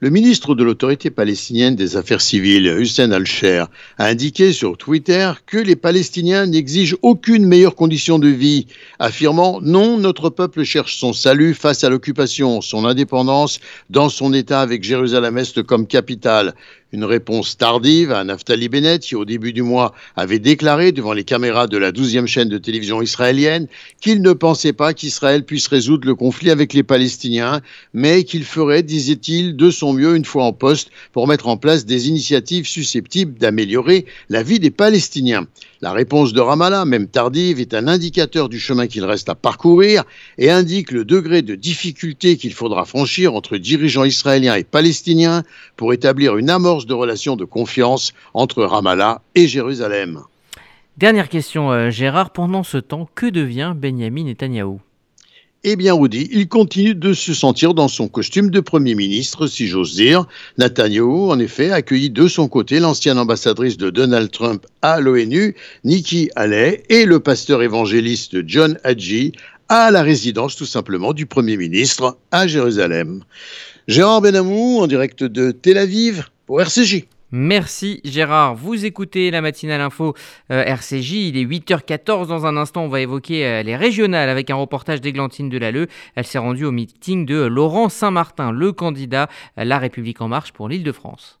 Le 0.00 0.10
ministre 0.10 0.54
de 0.54 0.64
l'autorité 0.64 1.10
palestinienne 1.10 1.76
des 1.76 1.96
Affaires 1.96 2.20
civiles, 2.20 2.66
Hussein 2.78 3.10
Al-Sher, 3.12 3.68
a 3.98 4.06
indiqué 4.06 4.52
sur 4.52 4.76
Twitter 4.76 5.30
que 5.46 5.58
les 5.58 5.76
Palestiniens 5.76 6.46
n'exigent 6.46 6.96
aucune 7.02 7.46
meilleure 7.46 7.74
condition 7.74 8.18
de 8.18 8.28
vie, 8.28 8.66
affirmant 8.98 9.60
Non, 9.60 9.98
notre 9.98 10.30
peuple 10.30 10.64
cherche 10.64 10.96
son 10.96 11.12
salut 11.12 11.54
face 11.54 11.84
à 11.84 11.90
l'occupation, 11.90 12.60
son 12.60 12.84
indépendance 12.84 13.60
dans 13.90 14.08
son 14.08 14.32
État 14.32 14.60
avec 14.60 14.82
Jérusalem-Est 14.82 15.62
comme 15.62 15.86
capitale. 15.86 16.54
Une 16.94 17.02
réponse 17.02 17.56
tardive 17.56 18.12
à 18.12 18.22
Naftali 18.22 18.68
Bennett, 18.68 19.02
qui 19.02 19.16
au 19.16 19.24
début 19.24 19.52
du 19.52 19.62
mois 19.62 19.92
avait 20.14 20.38
déclaré 20.38 20.92
devant 20.92 21.12
les 21.12 21.24
caméras 21.24 21.66
de 21.66 21.76
la 21.76 21.90
douzième 21.90 22.28
chaîne 22.28 22.48
de 22.48 22.56
télévision 22.56 23.02
israélienne 23.02 23.66
qu'il 24.00 24.22
ne 24.22 24.32
pensait 24.32 24.72
pas 24.72 24.94
qu'Israël 24.94 25.44
puisse 25.44 25.66
résoudre 25.66 26.06
le 26.06 26.14
conflit 26.14 26.50
avec 26.50 26.72
les 26.72 26.84
Palestiniens, 26.84 27.62
mais 27.94 28.22
qu'il 28.22 28.44
ferait, 28.44 28.84
disait-il, 28.84 29.56
de 29.56 29.70
son 29.70 29.92
mieux 29.92 30.14
une 30.14 30.24
fois 30.24 30.44
en 30.44 30.52
poste 30.52 30.92
pour 31.10 31.26
mettre 31.26 31.48
en 31.48 31.56
place 31.56 31.84
des 31.84 32.08
initiatives 32.08 32.68
susceptibles 32.68 33.38
d'améliorer 33.38 34.06
la 34.28 34.44
vie 34.44 34.60
des 34.60 34.70
Palestiniens. 34.70 35.48
La 35.84 35.92
réponse 35.92 36.32
de 36.32 36.40
Ramallah, 36.40 36.86
même 36.86 37.08
tardive, 37.08 37.60
est 37.60 37.74
un 37.74 37.88
indicateur 37.88 38.48
du 38.48 38.58
chemin 38.58 38.86
qu'il 38.86 39.04
reste 39.04 39.28
à 39.28 39.34
parcourir 39.34 40.04
et 40.38 40.50
indique 40.50 40.90
le 40.90 41.04
degré 41.04 41.42
de 41.42 41.54
difficulté 41.54 42.38
qu'il 42.38 42.54
faudra 42.54 42.86
franchir 42.86 43.34
entre 43.34 43.58
dirigeants 43.58 44.04
israéliens 44.04 44.54
et 44.54 44.64
palestiniens 44.64 45.42
pour 45.76 45.92
établir 45.92 46.38
une 46.38 46.48
amorce 46.48 46.86
de 46.86 46.94
relations 46.94 47.36
de 47.36 47.44
confiance 47.44 48.14
entre 48.32 48.64
Ramallah 48.64 49.20
et 49.34 49.46
Jérusalem. 49.46 50.22
Dernière 50.96 51.28
question, 51.28 51.70
euh, 51.70 51.90
Gérard. 51.90 52.30
Pendant 52.30 52.62
ce 52.62 52.78
temps, 52.78 53.06
que 53.14 53.26
devient 53.26 53.74
Benjamin 53.76 54.24
Netanyahou 54.24 54.80
eh 55.64 55.76
bien, 55.76 55.94
Rudy, 55.94 56.28
il 56.30 56.46
continue 56.46 56.94
de 56.94 57.14
se 57.14 57.32
sentir 57.32 57.72
dans 57.72 57.88
son 57.88 58.06
costume 58.06 58.50
de 58.50 58.60
Premier 58.60 58.94
ministre, 58.94 59.46
si 59.46 59.66
j'ose 59.66 59.94
dire. 59.94 60.26
Netanyahu, 60.58 61.30
en 61.30 61.38
effet, 61.38 61.70
a 61.70 61.80
de 61.80 62.28
son 62.28 62.48
côté 62.48 62.80
l'ancienne 62.80 63.18
ambassadrice 63.18 63.78
de 63.78 63.88
Donald 63.88 64.30
Trump 64.30 64.66
à 64.82 65.00
l'ONU, 65.00 65.56
Nikki 65.84 66.28
Haley, 66.36 66.82
et 66.90 67.06
le 67.06 67.18
pasteur 67.18 67.62
évangéliste 67.62 68.46
John 68.46 68.78
Hadji 68.84 69.32
à 69.70 69.90
la 69.90 70.02
résidence, 70.02 70.56
tout 70.56 70.66
simplement, 70.66 71.14
du 71.14 71.24
Premier 71.24 71.56
ministre 71.56 72.18
à 72.30 72.46
Jérusalem. 72.46 73.22
Gérard 73.88 74.20
Benamou, 74.20 74.80
en 74.80 74.86
direct 74.86 75.24
de 75.24 75.50
Tel 75.50 75.78
Aviv, 75.78 76.28
pour 76.46 76.60
RCJ. 76.60 77.04
Merci 77.36 78.00
Gérard. 78.04 78.54
Vous 78.54 78.84
écoutez 78.84 79.32
la 79.32 79.40
matinale 79.40 79.80
info 79.80 80.14
euh, 80.52 80.62
RCJ. 80.62 81.14
Il 81.14 81.36
est 81.36 81.44
8h14. 81.44 82.28
Dans 82.28 82.46
un 82.46 82.56
instant, 82.56 82.84
on 82.84 82.88
va 82.88 83.00
évoquer 83.00 83.44
euh, 83.44 83.62
les 83.64 83.74
régionales 83.74 84.28
avec 84.28 84.50
un 84.50 84.54
reportage 84.54 85.00
d'Églantine 85.00 85.48
Delalleux. 85.48 85.88
Elle 86.14 86.26
s'est 86.26 86.38
rendue 86.38 86.64
au 86.64 86.70
meeting 86.70 87.26
de 87.26 87.42
Laurent 87.42 87.88
Saint-Martin, 87.88 88.52
le 88.52 88.70
candidat 88.70 89.28
La 89.56 89.80
République 89.80 90.20
En 90.20 90.28
Marche 90.28 90.52
pour 90.52 90.68
l'Île-de-France. 90.68 91.40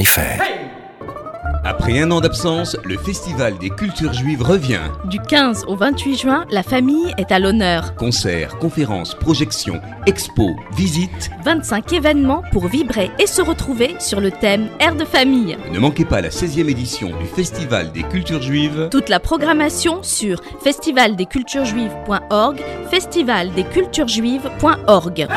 Après 1.63 1.99
un 1.99 2.09
an 2.09 2.21
d'absence, 2.21 2.75
le 2.83 2.97
Festival 2.97 3.59
des 3.59 3.69
cultures 3.69 4.13
juives 4.13 4.41
revient. 4.41 4.81
Du 5.05 5.19
15 5.19 5.65
au 5.67 5.75
28 5.75 6.17
juin, 6.17 6.43
la 6.49 6.63
famille 6.63 7.13
est 7.19 7.31
à 7.31 7.37
l'honneur. 7.37 7.93
Concerts, 7.95 8.57
conférences, 8.57 9.13
projections, 9.13 9.79
expos, 10.07 10.55
visites. 10.75 11.29
25 11.45 11.93
événements 11.93 12.41
pour 12.51 12.67
vibrer 12.67 13.11
et 13.19 13.27
se 13.27 13.43
retrouver 13.43 13.93
sur 13.99 14.19
le 14.19 14.31
thème 14.31 14.69
Air 14.79 14.95
de 14.95 15.05
famille. 15.05 15.55
Ne 15.71 15.77
manquez 15.77 16.05
pas 16.05 16.21
la 16.21 16.29
16e 16.29 16.67
édition 16.67 17.11
du 17.19 17.27
Festival 17.27 17.91
des 17.91 18.01
cultures 18.03 18.41
juives. 18.41 18.87
Toute 18.89 19.09
la 19.09 19.19
programmation 19.19 20.01
sur 20.01 20.41
festivaldesculturesjuives.org, 20.63 22.59
festivaldesculturesjuives.org. 22.89 25.27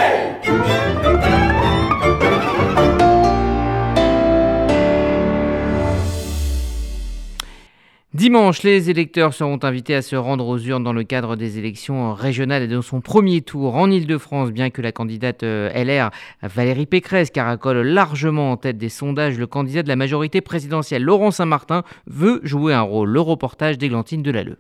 Dimanche, 8.15 8.63
les 8.63 8.91
électeurs 8.91 9.35
seront 9.35 9.59
invités 9.65 9.97
à 9.97 10.01
se 10.01 10.15
rendre 10.15 10.47
aux 10.47 10.57
urnes 10.57 10.85
dans 10.85 10.93
le 10.93 11.03
cadre 11.03 11.35
des 11.35 11.59
élections 11.59 12.15
régionales 12.15 12.63
et 12.63 12.69
de 12.69 12.81
son 12.81 13.01
premier 13.01 13.43
tour 13.43 13.75
en 13.75 13.91
Ile-de-France, 13.91 14.53
bien 14.53 14.71
que 14.71 14.81
la 14.81 14.93
candidate 14.93 15.43
euh, 15.43 15.69
LR 15.75 16.13
Valérie 16.41 16.87
Pécresse 16.87 17.31
caracole 17.31 17.79
largement 17.79 18.53
en 18.53 18.57
tête 18.57 18.79
des 18.79 18.89
sondages, 18.89 19.37
le 19.37 19.49
candidat 19.49 19.83
de 19.83 19.89
la 19.89 19.97
majorité 19.97 20.41
présidentielle 20.41 21.03
Laurent 21.03 21.33
Saint-Martin 21.33 21.83
veut 22.07 22.39
jouer 22.45 22.73
un 22.73 22.83
rôle. 22.83 23.09
Le 23.09 23.21
reportage 23.21 23.79
d'Églantine 23.79 24.23
Delalleux. 24.23 24.59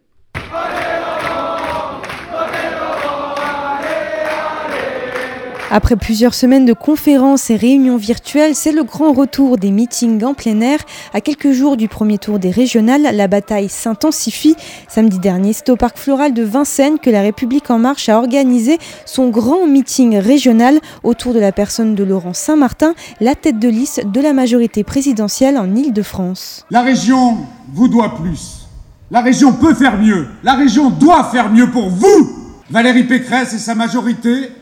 Après 5.77 5.97
plusieurs 5.97 6.35
semaines 6.35 6.67
de 6.67 6.73
conférences 6.73 7.51
et 7.51 7.57
réunions 7.57 7.97
virtuelles, 7.97 8.55
c'est 8.55 8.71
le 8.71 8.85
grand 8.85 9.13
retour 9.13 9.59
des 9.59 9.73
meetings 9.73 10.23
en 10.23 10.33
plein 10.33 10.61
air. 10.61 10.79
À 11.13 11.21
quelques 11.21 11.51
jours 11.51 11.77
du 11.77 11.89
premier 11.89 12.17
tour 12.17 12.39
des 12.39 12.53
régionales, 12.53 13.09
la 13.13 13.27
bataille 13.27 13.69
s'intensifie. 13.69 14.55
Samedi 14.87 15.19
dernier, 15.19 15.53
c'est 15.53 15.71
au 15.71 15.75
parc 15.75 15.99
floral 15.99 16.33
de 16.33 16.45
Vincennes 16.45 17.01
que 17.01 17.11
la 17.11 17.23
République 17.23 17.73
en 17.73 17.81
marche 17.81 18.09
a 18.09 18.19
organisé 18.19 18.79
son 19.05 19.31
grand 19.31 19.67
meeting 19.67 20.17
régional 20.17 20.79
autour 21.03 21.35
de 21.35 21.41
la 21.41 21.51
personne 21.51 21.97
de 21.97 22.05
Laurent 22.05 22.35
Saint-Martin, 22.35 22.95
la 23.21 23.35
tête 23.35 23.59
de 23.59 23.69
liste 23.69 24.07
de 24.07 24.21
la 24.21 24.33
majorité 24.33 24.85
présidentielle 24.85 25.59
en 25.59 25.75
Île-de-France. 25.75 26.65
La 26.71 26.83
région 26.83 27.39
vous 27.73 27.89
doit 27.89 28.15
plus. 28.15 28.69
La 29.11 29.23
région 29.23 29.53
peut 29.53 29.75
faire 29.75 29.99
mieux. 30.01 30.29
La 30.45 30.55
région 30.55 30.91
doit 30.91 31.25
faire 31.33 31.51
mieux 31.51 31.69
pour 31.73 31.89
vous. 31.91 32.31
Valérie 32.71 33.09
Pécresse 33.09 33.55
et 33.55 33.59
sa 33.59 33.75
majorité 33.75 34.53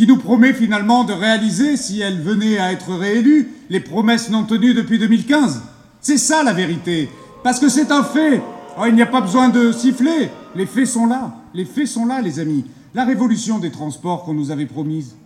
qui 0.00 0.06
nous 0.06 0.16
promet 0.16 0.54
finalement 0.54 1.04
de 1.04 1.12
réaliser, 1.12 1.76
si 1.76 2.00
elle 2.00 2.22
venait 2.22 2.56
à 2.56 2.72
être 2.72 2.94
réélue, 2.94 3.50
les 3.68 3.80
promesses 3.80 4.30
non 4.30 4.44
tenues 4.44 4.72
depuis 4.72 4.98
2015. 4.98 5.60
C'est 6.00 6.16
ça 6.16 6.42
la 6.42 6.54
vérité. 6.54 7.10
Parce 7.44 7.60
que 7.60 7.68
c'est 7.68 7.92
un 7.92 8.02
fait. 8.02 8.40
Oh, 8.78 8.84
il 8.86 8.94
n'y 8.94 9.02
a 9.02 9.06
pas 9.06 9.20
besoin 9.20 9.50
de 9.50 9.72
siffler. 9.72 10.30
Les 10.56 10.64
faits 10.64 10.86
sont 10.86 11.04
là. 11.04 11.34
Les 11.52 11.66
faits 11.66 11.86
sont 11.86 12.06
là, 12.06 12.22
les 12.22 12.40
amis. 12.40 12.64
La 12.94 13.04
révolution 13.04 13.58
des 13.58 13.70
transports 13.70 14.24
qu'on 14.24 14.32
nous 14.32 14.50
avait 14.50 14.64
promise, 14.64 15.16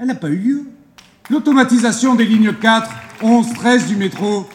elle 0.00 0.08
n'a 0.08 0.16
pas 0.16 0.30
eu 0.30 0.38
lieu. 0.38 0.64
L'automatisation 1.30 2.16
des 2.16 2.26
lignes 2.26 2.54
4, 2.54 2.90
11, 3.22 3.52
13 3.54 3.86
du 3.86 3.94
métro, 3.94 4.46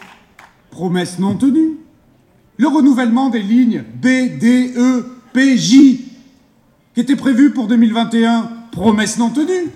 promesse 0.70 1.18
non 1.18 1.36
tenue. 1.36 1.78
Le 2.58 2.68
renouvellement 2.68 3.30
des 3.30 3.40
lignes 3.40 3.82
B, 3.94 4.38
D, 4.38 4.74
E, 4.76 5.06
P, 5.32 5.56
J, 5.56 6.04
qui 6.92 7.00
était 7.00 7.16
prévu 7.16 7.52
pour 7.52 7.66
2021, 7.66 8.59
promesse 8.72 9.18
non 9.18 9.30
tenue. 9.30 9.70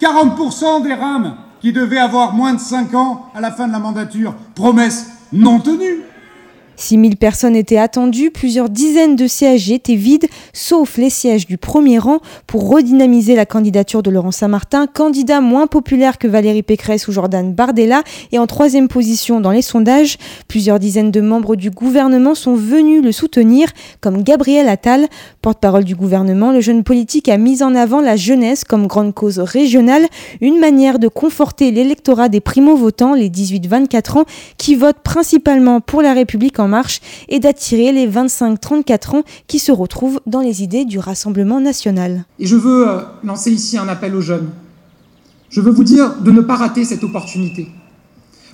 40% 0.00 0.82
des 0.82 0.94
rames 0.94 1.36
qui 1.60 1.72
devaient 1.72 1.98
avoir 1.98 2.34
moins 2.34 2.54
de 2.54 2.60
5 2.60 2.94
ans 2.94 3.30
à 3.34 3.40
la 3.40 3.50
fin 3.50 3.66
de 3.66 3.72
la 3.72 3.78
mandature, 3.78 4.34
promesse 4.54 5.10
non 5.32 5.60
tenue. 5.60 6.02
6000 6.76 7.16
personnes 7.16 7.56
étaient 7.56 7.78
attendues, 7.78 8.30
plusieurs 8.30 8.68
dizaines 8.68 9.16
de 9.16 9.26
sièges 9.26 9.70
étaient 9.70 9.94
vides, 9.94 10.26
sauf 10.52 10.96
les 10.96 11.10
sièges 11.10 11.46
du 11.46 11.58
premier 11.58 11.98
rang, 11.98 12.18
pour 12.46 12.68
redynamiser 12.68 13.34
la 13.34 13.46
candidature 13.46 14.02
de 14.02 14.10
Laurent 14.10 14.30
Saint-Martin, 14.30 14.86
candidat 14.86 15.40
moins 15.40 15.66
populaire 15.66 16.18
que 16.18 16.28
Valérie 16.28 16.62
Pécresse 16.62 17.08
ou 17.08 17.12
Jordan 17.12 17.52
Bardella, 17.52 18.02
et 18.32 18.38
en 18.38 18.46
troisième 18.46 18.88
position 18.88 19.40
dans 19.40 19.50
les 19.50 19.62
sondages. 19.62 20.18
Plusieurs 20.48 20.78
dizaines 20.78 21.10
de 21.10 21.20
membres 21.20 21.56
du 21.56 21.70
gouvernement 21.70 22.34
sont 22.34 22.54
venus 22.54 23.02
le 23.02 23.12
soutenir, 23.12 23.68
comme 24.00 24.22
Gabriel 24.22 24.68
Attal, 24.68 25.08
porte-parole 25.42 25.84
du 25.84 25.94
gouvernement. 25.94 26.52
Le 26.52 26.60
jeune 26.60 26.84
politique 26.84 27.28
a 27.28 27.36
mis 27.36 27.62
en 27.62 27.74
avant 27.74 28.00
la 28.00 28.16
jeunesse 28.16 28.64
comme 28.64 28.86
grande 28.86 29.14
cause 29.14 29.38
régionale, 29.38 30.06
une 30.40 30.58
manière 30.58 30.98
de 30.98 31.08
conforter 31.08 31.70
l'électorat 31.70 32.28
des 32.28 32.40
primo-votants, 32.40 33.14
les 33.14 33.30
18-24 33.30 34.18
ans, 34.18 34.24
qui 34.58 34.74
votent 34.74 35.02
principalement 35.02 35.80
pour 35.80 36.02
la 36.02 36.14
République 36.14 36.58
en 36.58 36.63
marche 36.68 37.00
et 37.28 37.40
d'attirer 37.40 37.92
les 37.92 38.08
25-34 38.08 39.16
ans 39.16 39.22
qui 39.46 39.58
se 39.58 39.72
retrouvent 39.72 40.20
dans 40.26 40.40
les 40.40 40.62
idées 40.62 40.84
du 40.84 40.98
Rassemblement 40.98 41.60
national. 41.60 42.24
Et 42.38 42.46
je 42.46 42.56
veux 42.56 42.88
euh, 42.88 43.00
lancer 43.22 43.50
ici 43.50 43.78
un 43.78 43.88
appel 43.88 44.14
aux 44.14 44.20
jeunes. 44.20 44.50
Je 45.50 45.60
veux 45.60 45.70
vous 45.70 45.84
dire 45.84 46.16
de 46.20 46.30
ne 46.30 46.40
pas 46.40 46.56
rater 46.56 46.84
cette 46.84 47.04
opportunité. 47.04 47.68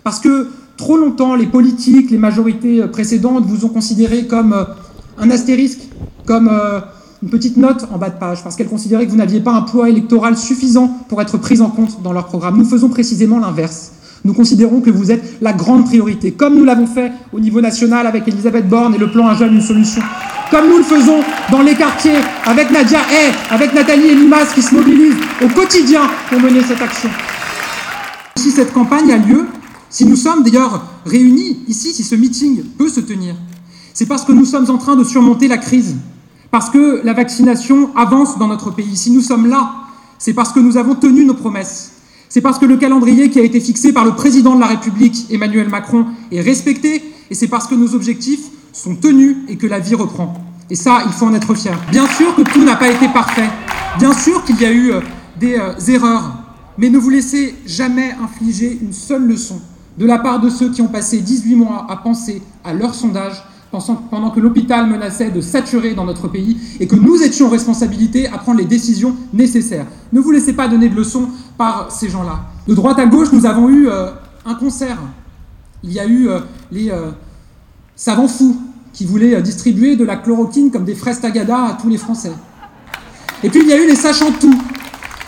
Parce 0.05 0.21
que 0.21 0.49
trop 0.77 0.97
longtemps, 0.97 1.35
les 1.35 1.47
politiques, 1.47 2.11
les 2.11 2.19
majorités 2.19 2.83
euh, 2.83 2.89
précédentes 2.89 3.45
vous 3.47 3.65
ont 3.65 3.71
considéré 3.71 4.27
comme 4.27 4.53
euh, 4.53 4.65
un 5.19 5.31
astérisque, 5.31 5.81
comme 6.27 6.49
une 7.23 7.29
petite 7.29 7.57
note 7.59 7.87
en 7.93 7.99
bas 7.99 8.09
de 8.09 8.19
page, 8.19 8.43
parce 8.43 8.57
qu'elles 8.57 8.69
considéraient 8.69 9.05
que 9.05 9.11
vous 9.11 9.17
n'aviez 9.17 9.41
pas 9.41 9.53
un 9.53 9.63
poids 9.63 9.91
électoral 9.91 10.37
suffisant 10.37 10.89
pour 11.09 11.21
être 11.21 11.37
pris 11.37 11.61
en 11.61 11.69
compte 11.69 12.03
dans 12.03 12.13
leur 12.13 12.27
programme. 12.27 12.57
Nous 12.57 12.65
faisons 12.65 12.89
précisément 12.89 13.39
l'inverse. 13.39 13.93
Nous 14.25 14.35
considérons 14.35 14.81
que 14.81 14.91
vous 14.91 15.11
êtes 15.11 15.41
la 15.41 15.53
grande 15.53 15.87
priorité, 15.87 16.33
comme 16.33 16.55
nous 16.57 16.65
l'avons 16.65 16.87
fait 16.87 17.11
au 17.33 17.41
niveau 17.41 17.61
national 17.61 18.07
avec 18.07 18.29
Elisabeth 18.29 18.69
Borne 18.69 18.95
et 18.95 18.99
le 18.99 19.11
plan 19.11 19.29
Un 19.29 19.35
jeune, 19.35 19.55
une 19.55 19.63
solution, 19.63 20.03
comme 20.51 20.69
nous 20.69 20.79
le 20.79 20.85
faisons 20.85 21.21
dans 21.51 21.63
les 21.63 21.75
quartiers 21.75 22.19
avec 22.45 22.71
Nadia 22.71 23.01
Hay, 23.01 23.33
avec 23.51 23.73
Nathalie 23.73 24.09
Elimas 24.09 24.53
qui 24.55 24.61
se 24.61 24.75
mobilisent 24.75 25.17
au 25.43 25.49
quotidien 25.49 26.03
pour 26.29 26.39
mener 26.41 26.61
cette 26.63 26.83
action. 26.83 27.09
Si 28.37 28.51
cette 28.51 28.73
campagne 28.73 29.11
a 29.11 29.17
lieu, 29.17 29.47
si 29.89 30.05
nous 30.05 30.17
sommes 30.17 30.43
d'ailleurs 30.43 30.85
réunis 31.07 31.65
ici, 31.67 31.93
si 31.93 32.05
ce 32.05 32.15
meeting 32.15 32.63
peut 32.79 32.89
se 32.89 33.01
tenir, 33.01 33.35
c'est 33.95 34.07
parce 34.07 34.25
que 34.25 34.33
nous 34.33 34.45
sommes 34.45 34.69
en 34.71 34.79
train 34.79 34.97
de 34.97 35.05
surmonter 35.05 35.49
la 35.49 35.59
crise, 35.59 35.97
parce 36.51 36.69
que 36.69 37.01
la 37.05 37.15
vaccination 37.15 37.91
avance 37.97 38.39
dans 38.39 38.49
notre 38.49 38.71
pays. 38.71 38.97
Si 38.97 39.11
nous 39.11 39.21
sommes 39.21 39.47
là, 39.47 39.73
c'est 40.19 40.35
parce 40.35 40.53
que 40.53 40.61
nous 40.61 40.77
avons 40.77 40.95
tenu 40.95 41.25
nos 41.25 41.35
promesses. 41.35 41.93
C'est 42.31 42.41
parce 42.41 42.61
que 42.61 42.65
le 42.65 42.77
calendrier 42.77 43.29
qui 43.29 43.41
a 43.41 43.43
été 43.43 43.59
fixé 43.59 43.93
par 43.93 44.05
le 44.05 44.13
président 44.13 44.55
de 44.55 44.61
la 44.61 44.69
République, 44.69 45.27
Emmanuel 45.31 45.69
Macron, 45.69 46.07
est 46.31 46.41
respecté, 46.41 47.03
et 47.29 47.35
c'est 47.35 47.49
parce 47.49 47.67
que 47.67 47.75
nos 47.75 47.93
objectifs 47.97 48.47
sont 48.73 48.95
tenus 48.95 49.37
et 49.49 49.57
que 49.57 49.67
la 49.67 49.81
vie 49.81 49.97
reprend. 49.97 50.35
Et 50.71 50.77
ça, 50.77 51.03
il 51.07 51.13
faut 51.13 51.27
en 51.27 51.35
être 51.35 51.53
fier. 51.55 51.77
Bien 51.91 52.07
sûr 52.07 52.33
que 52.37 52.43
tout 52.43 52.63
n'a 52.65 52.77
pas 52.77 52.89
été 52.89 53.09
parfait. 53.09 53.51
Bien 53.99 54.13
sûr 54.13 54.45
qu'il 54.45 54.61
y 54.61 54.65
a 54.65 54.71
eu 54.71 54.93
euh, 54.93 55.01
des 55.41 55.57
euh, 55.57 55.73
erreurs. 55.89 56.37
Mais 56.79 56.89
ne 56.89 56.99
vous 56.99 57.11
laissez 57.11 57.57
jamais 57.67 58.15
infliger 58.23 58.79
une 58.81 58.93
seule 58.93 59.27
leçon 59.27 59.61
de 59.99 60.07
la 60.07 60.21
part 60.21 60.39
de 60.39 60.49
ceux 60.49 60.71
qui 60.71 60.83
ont 60.83 60.89
passé 60.89 61.21
18 61.21 61.57
mois 61.57 61.85
à 61.91 61.97
penser 61.97 62.41
à 62.63 62.73
leur 62.73 62.95
sondage 62.95 63.43
pendant 63.71 64.31
que 64.31 64.41
l'hôpital 64.41 64.89
menaçait 64.89 65.31
de 65.31 65.41
saturer 65.41 65.95
dans 65.95 66.05
notre 66.05 66.29
pays 66.29 66.57
et 66.81 66.87
que 66.87 66.97
nous 66.97 67.23
étions 67.23 67.49
en 67.49 68.33
à 68.33 68.39
prendre 68.39 68.59
les 68.59 68.65
décisions 68.65 69.15
nécessaires. 69.33 69.87
Ne 70.13 70.21
vous 70.21 70.33
laissez 70.33 70.53
pas 70.53 70.67
donner 70.67 70.89
de 70.89 70.97
leçons 70.97 71.29
par 71.57 71.91
ces 71.91 72.09
gens-là. 72.09 72.41
De 72.67 72.75
droite 72.75 72.99
à 72.99 73.07
gauche, 73.07 73.29
nous 73.33 73.47
avons 73.47 73.69
eu 73.69 73.89
euh, 73.89 74.11
un 74.45 74.55
concert. 74.55 74.99
Il 75.85 75.93
y 75.93 76.01
a 76.01 76.07
eu 76.07 76.29
euh, 76.29 76.41
les 76.73 76.91
euh, 76.91 77.11
savants 77.95 78.29
fous 78.29 78.57
qui 78.93 79.05
voulaient 79.05 79.41
distribuer 79.41 79.95
de 79.95 80.05
la 80.05 80.17
chloroquine 80.17 80.71
comme 80.71 80.85
des 80.85 80.97
fraises 80.97 81.21
tagada 81.21 81.67
à 81.67 81.73
tous 81.81 81.89
les 81.89 81.97
Français. 81.97 82.33
Et 83.45 83.51
puis 83.51 83.61
il 83.63 83.69
y 83.69 83.73
a 83.73 83.83
eu 83.83 83.87
les 83.87 83.95
sachant 83.95 84.33
tout, 84.33 84.55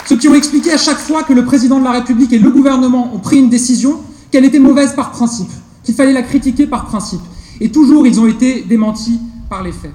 Ceux 0.07 0.17
qui 0.17 0.29
ont 0.29 0.35
expliqué 0.35 0.73
à 0.73 0.77
chaque 0.77 0.99
fois 0.99 1.23
que 1.23 1.33
le 1.33 1.45
président 1.45 1.79
de 1.79 1.85
la 1.85 1.93
République 1.93 2.33
et 2.33 2.39
le 2.39 2.51
gouvernement 2.51 3.15
ont 3.15 3.19
pris 3.19 3.39
une 3.39 3.49
décision, 3.49 4.01
qu'elle 4.31 4.45
était 4.45 4.59
mauvaise 4.59 4.95
par 4.95 5.13
principe, 5.13 5.51
qu'il 5.85 5.95
fallait 5.95 6.13
la 6.13 6.23
critiquer 6.23 6.67
par 6.67 6.87
principe. 6.87 7.21
Et 7.63 7.71
toujours, 7.71 8.05
ils 8.09 8.19
ont 8.19 8.27
été 8.27 8.63
démentis 8.63 9.21
par 9.49 9.63
les 9.63 9.71
faits. 9.71 9.93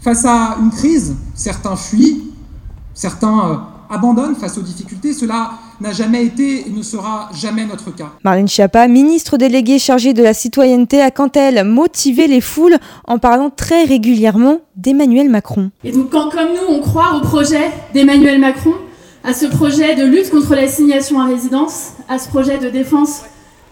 Face 0.00 0.24
à 0.24 0.56
une 0.58 0.70
crise, 0.70 1.14
certains 1.34 1.76
fuient, 1.76 2.32
certains 2.94 3.50
euh, 3.50 3.56
abandonnent 3.90 4.34
face 4.34 4.56
aux 4.56 4.62
difficultés. 4.62 5.12
Cela 5.12 5.50
n'a 5.82 5.92
jamais 5.92 6.24
été 6.24 6.66
et 6.66 6.70
ne 6.70 6.82
sera 6.82 7.28
jamais 7.34 7.66
notre 7.66 7.94
cas. 7.94 8.10
Marlène 8.24 8.48
Schiappa, 8.48 8.88
ministre 8.88 9.36
déléguée 9.36 9.78
chargée 9.78 10.14
de 10.14 10.22
la 10.22 10.32
citoyenneté, 10.32 11.02
a 11.02 11.10
quant 11.10 11.28
à 11.28 11.40
elle 11.40 11.62
motivé 11.62 12.26
les 12.26 12.40
foules 12.40 12.78
en 13.06 13.18
parlant 13.18 13.50
très 13.50 13.84
régulièrement 13.84 14.60
d'Emmanuel 14.76 15.28
Macron. 15.28 15.72
Et 15.84 15.92
donc 15.92 16.08
quand 16.08 16.30
comme 16.30 16.48
nous 16.54 16.74
on 16.74 16.80
croit 16.80 17.16
au 17.16 17.20
projet 17.20 17.70
d'Emmanuel 17.92 18.40
Macron, 18.40 18.72
à 19.24 19.34
ce 19.34 19.44
projet 19.44 19.94
de 19.94 20.04
lutte 20.04 20.30
contre 20.30 20.54
l'assignation 20.54 21.20
à 21.20 21.26
résidence, 21.26 21.90
à 22.08 22.18
ce 22.18 22.30
projet 22.30 22.56
de 22.56 22.70
défense 22.70 23.24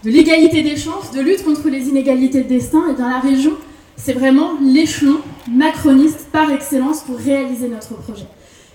de 0.03 0.09
l'égalité 0.09 0.61
des 0.63 0.75
chances, 0.75 1.11
de 1.11 1.21
lutte 1.21 1.43
contre 1.43 1.69
les 1.69 1.87
inégalités 1.87 2.43
de 2.43 2.49
destin, 2.49 2.83
et 2.91 2.99
dans 2.99 3.07
la 3.07 3.19
région, 3.19 3.53
c'est 3.95 4.13
vraiment 4.13 4.53
l'échelon 4.61 5.19
macroniste 5.49 6.27
par 6.31 6.51
excellence 6.51 7.01
pour 7.01 7.17
réaliser 7.17 7.69
notre 7.69 7.95
projet. 7.95 8.25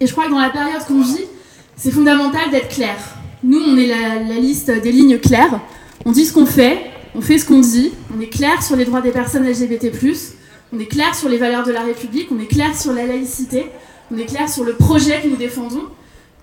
Et 0.00 0.06
je 0.06 0.12
crois 0.12 0.26
que 0.26 0.30
dans 0.30 0.38
la 0.38 0.50
période 0.50 0.82
qu'on 0.86 1.02
vit, 1.02 1.24
c'est 1.76 1.90
fondamental 1.90 2.50
d'être 2.50 2.68
clair. 2.68 2.96
Nous, 3.42 3.60
on 3.60 3.76
est 3.76 3.86
la, 3.86 4.40
liste 4.40 4.70
des 4.70 4.92
lignes 4.92 5.18
claires. 5.18 5.60
On 6.04 6.12
dit 6.12 6.24
ce 6.24 6.32
qu'on 6.32 6.46
fait, 6.46 6.78
on 7.14 7.20
fait 7.20 7.38
ce 7.38 7.44
qu'on 7.44 7.60
dit, 7.60 7.92
on 8.16 8.20
est 8.20 8.28
clair 8.28 8.62
sur 8.62 8.76
les 8.76 8.84
droits 8.84 9.00
des 9.00 9.10
personnes 9.10 9.46
LGBT, 9.46 9.92
on 10.72 10.78
est 10.78 10.86
clair 10.86 11.14
sur 11.14 11.28
les 11.28 11.36
valeurs 11.36 11.66
de 11.66 11.72
la 11.72 11.82
République, 11.82 12.28
on 12.30 12.40
est 12.40 12.46
clair 12.46 12.76
sur 12.76 12.92
la 12.92 13.06
laïcité, 13.06 13.66
on 14.12 14.18
est 14.18 14.24
clair 14.24 14.48
sur 14.48 14.64
le 14.64 14.74
projet 14.74 15.20
que 15.22 15.28
nous 15.28 15.36
défendons. 15.36 15.84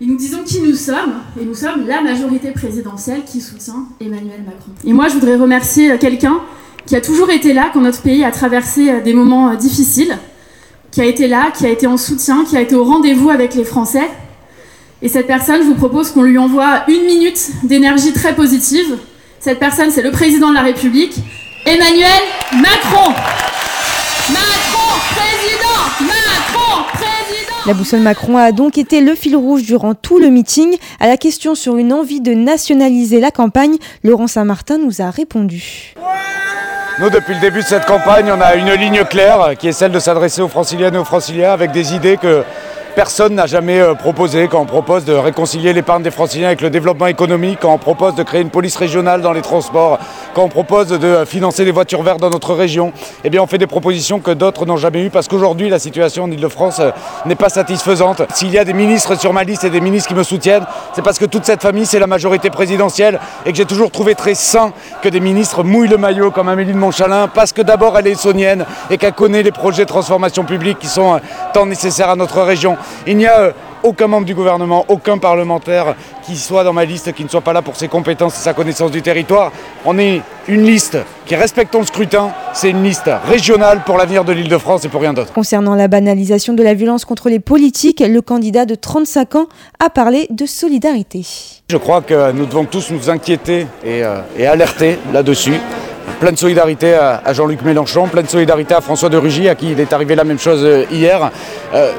Et 0.02 0.06
nous 0.06 0.18
disons 0.18 0.44
qui 0.46 0.60
nous 0.60 0.76
sommes, 0.76 1.14
et 1.40 1.46
nous 1.46 1.56
sommes 1.56 1.88
la 1.88 2.02
majorité 2.02 2.52
présidentielle 2.52 3.22
qui 3.26 3.40
soutient 3.40 3.86
Emmanuel 4.02 4.44
Macron. 4.46 4.72
Et 4.86 4.92
moi, 4.92 5.08
je 5.08 5.14
voudrais 5.14 5.38
remercier 5.38 5.98
quelqu'un 5.98 6.42
qui 6.86 6.98
a 6.98 7.02
toujours 7.02 7.32
été 7.32 7.54
là 7.54 7.70
quand 7.72 7.80
notre 7.80 8.02
pays 8.02 8.26
a 8.26 8.32
traversé 8.32 9.00
des 9.02 9.14
moments 9.14 9.56
difficiles, 9.56 10.18
qui 10.92 11.00
a 11.00 11.06
été 11.06 11.28
là, 11.28 11.50
qui 11.50 11.66
a 11.66 11.70
été 11.70 11.88
en 11.88 11.96
soutien, 11.96 12.44
qui 12.44 12.58
a 12.58 12.62
été 12.62 12.76
au 12.76 12.84
rendez-vous 12.84 13.30
avec 13.30 13.56
les 13.56 13.64
Français. 13.64 14.10
Et 15.02 15.08
cette 15.08 15.28
personne, 15.28 15.62
je 15.62 15.68
vous 15.68 15.76
propose 15.76 16.12
qu'on 16.12 16.24
lui 16.24 16.38
envoie 16.38 16.84
une 16.90 17.06
minute 17.06 17.52
d'énergie 17.64 18.12
très 18.12 18.36
positive. 18.36 18.98
Cette 19.40 19.60
personne, 19.60 19.92
c'est 19.92 20.02
le 20.02 20.12
président 20.12 20.50
de 20.50 20.56
la 20.56 20.64
République, 20.64 21.16
Emmanuel 21.66 22.22
Macron. 22.52 23.14
Macron, 24.30 25.00
président 25.16 26.06
Macron, 26.06 26.25
La 27.68 27.74
boussole 27.74 28.02
Macron 28.02 28.38
a 28.38 28.52
donc 28.52 28.78
été 28.78 29.02
le 29.02 29.16
fil 29.16 29.36
rouge 29.36 29.64
durant 29.64 29.96
tout 29.96 30.20
le 30.20 30.30
meeting. 30.30 30.78
À 31.00 31.08
la 31.08 31.18
question 31.18 31.56
sur 31.56 31.78
une 31.78 31.94
envie 31.94 32.22
de 32.22 32.36
nationaliser 32.36 33.20
la 33.20 33.32
campagne, 33.32 33.78
Laurent 34.04 34.28
Saint-Martin 34.28 34.78
nous 34.78 35.02
a 35.02 35.10
répondu. 35.10 35.96
Nous, 37.00 37.10
depuis 37.10 37.34
le 37.34 37.40
début 37.40 37.62
de 37.62 37.66
cette 37.66 37.86
campagne, 37.86 38.32
on 38.32 38.40
a 38.40 38.54
une 38.54 38.72
ligne 38.72 39.04
claire 39.06 39.58
qui 39.58 39.68
est 39.68 39.72
celle 39.72 39.92
de 39.92 39.98
s'adresser 39.98 40.44
aux 40.44 40.48
franciliennes 40.48 40.94
et 40.94 41.00
aux 41.00 41.06
franciliens 41.06 41.54
avec 41.54 41.72
des 41.72 41.96
idées 41.96 42.18
que 42.18 42.44
personne 42.96 43.36
n'a 43.36 43.46
jamais 43.46 43.82
proposé 44.00 44.48
quand 44.48 44.62
on 44.62 44.66
propose 44.66 45.04
de 45.04 45.14
réconcilier 45.14 45.74
l'épargne 45.74 46.02
des 46.02 46.12
franciliens 46.12 46.48
avec 46.48 46.62
le 46.62 46.70
développement 46.70 47.08
économique, 47.08 47.60
quand 47.62 47.74
on 47.74 47.78
propose 47.78 48.16
de 48.16 48.24
créer 48.24 48.42
une 48.42 48.50
police 48.50 48.78
régionale 48.78 49.22
dans 49.22 49.34
les 49.34 49.42
transports, 49.42 50.00
quand 50.34 50.44
on 50.44 50.50
propose 50.50 50.88
de 50.88 51.26
financer 51.26 51.66
les 51.66 51.72
voitures 51.72 52.04
vertes 52.04 52.22
dans 52.22 52.30
notre 52.30 52.54
région. 52.54 52.94
Eh 53.26 53.30
bien, 53.30 53.42
on 53.42 53.48
fait 53.48 53.58
des 53.58 53.68
propositions 53.68 54.20
que 54.20 54.32
d'autres 54.32 54.66
n'ont 54.66 54.78
jamais 54.78 55.04
eues 55.04 55.10
parce 55.10 55.28
qu'aujourd'hui, 55.28 55.70
la 55.70 55.78
situation 55.78 56.24
en 56.24 56.32
Ile-de-France 56.32 56.82
n'est 57.26 57.36
pas 57.36 57.50
satisfaisante. 57.50 58.22
S'il 58.34 58.52
y 58.52 58.58
a 58.58 58.64
des 58.64 58.74
ministres 58.74 59.20
sur 59.20 59.34
ma 59.34 59.44
liste 59.44 59.66
et 59.66 59.70
des 59.70 59.82
ministres 59.82 60.08
qui 60.08 60.16
me 60.16 60.24
soutiennent, 60.24 60.66
c'est 60.94 61.02
parce 61.02 61.20
que 61.20 61.26
toute 61.26 61.44
cette 61.44 61.62
famille, 61.62 61.86
c'est 61.86 62.00
la 62.00 62.08
majorité 62.08 62.50
présidentielle 62.50 63.20
et 63.46 63.52
que 63.52 63.58
j'ai 63.58 63.66
toujours 63.66 63.92
trouvé 63.92 64.16
très 64.16 64.36
sain 64.36 64.72
que 65.02 65.10
des 65.10 65.20
ministres 65.20 65.64
mouillent 65.64 65.90
le 65.90 65.98
maillot 65.98 66.32
comme 66.32 66.48
Amélie 66.48 66.74
de 66.74 66.78
Montchalin 66.78 67.28
parce 67.28 67.52
que 67.52 67.62
d'abord, 67.62 67.98
elle 68.00 68.08
est 68.08 68.16
saunienne 68.16 68.66
et 68.90 68.98
qu'elle 68.98 69.14
connaît 69.14 69.44
les 69.44 69.52
projets 69.52 69.84
de 69.84 69.90
transformation 69.90 70.46
publique 70.46 70.80
qui 70.80 70.88
sont 70.88 71.20
tant 71.54 71.66
nécessaires 71.66 72.10
à 72.10 72.16
notre 72.16 72.42
région. 72.42 72.78
Il 73.08 73.18
n'y 73.18 73.26
a 73.28 73.54
aucun 73.86 74.08
membre 74.08 74.26
du 74.26 74.34
gouvernement, 74.34 74.84
aucun 74.88 75.18
parlementaire 75.18 75.96
qui 76.26 76.36
soit 76.36 76.64
dans 76.64 76.74
ma 76.74 76.86
liste, 76.86 77.14
qui 77.14 77.24
ne 77.24 77.30
soit 77.30 77.42
pas 77.42 77.54
là 77.54 77.62
pour 77.62 77.76
ses 77.76 77.88
compétences 77.88 78.36
et 78.36 78.42
sa 78.42 78.54
connaissance 78.54 78.92
du 78.92 79.02
territoire. 79.02 79.52
On 79.86 79.98
est 80.00 80.22
une 80.48 80.64
liste 80.64 80.98
qui 81.26 81.36
respecte 81.36 81.76
le 81.76 81.86
scrutin, 81.86 82.32
c'est 82.54 82.72
une 82.72 82.84
liste 82.84 83.10
régionale 83.28 83.82
pour 83.86 83.98
l'avenir 83.98 84.26
de 84.26 84.34
l'île 84.34 84.50
de 84.50 84.58
France 84.58 84.86
et 84.86 84.90
pour 84.90 85.02
rien 85.02 85.14
d'autre. 85.14 85.34
Concernant 85.34 85.76
la 85.76 85.88
banalisation 85.88 86.54
de 86.54 86.64
la 86.64 86.74
violence 86.74 87.06
contre 87.06 87.30
les 87.30 87.40
politiques, 87.40 88.04
le 88.06 88.22
candidat 88.22 88.66
de 88.66 88.76
35 88.76 89.36
ans 89.36 89.48
a 89.80 89.90
parlé 89.90 90.28
de 90.32 90.46
solidarité. 90.48 91.26
Je 91.70 91.78
crois 91.78 92.02
que 92.02 92.32
nous 92.32 92.46
devons 92.48 92.66
tous 92.66 92.90
nous 92.92 93.10
inquiéter 93.10 93.68
et, 93.84 94.04
euh, 94.04 94.22
et 94.38 94.48
alerter 94.48 94.98
là-dessus. 95.14 95.60
Pleine 96.20 96.38
solidarité 96.38 96.94
à, 96.94 97.22
à 97.24 97.34
Jean-Luc 97.34 97.62
Mélenchon, 97.64 98.08
pleine 98.08 98.28
solidarité 98.28 98.74
à 98.74 98.82
François 98.82 99.10
de 99.10 99.18
Rugy, 99.18 99.50
à 99.50 99.56
qui 99.56 99.72
il 99.72 99.80
est 99.80 99.92
arrivé 99.94 100.16
la 100.16 100.24
même 100.24 100.40
chose 100.40 100.86
hier. 100.92 101.32
Euh, 101.74 101.92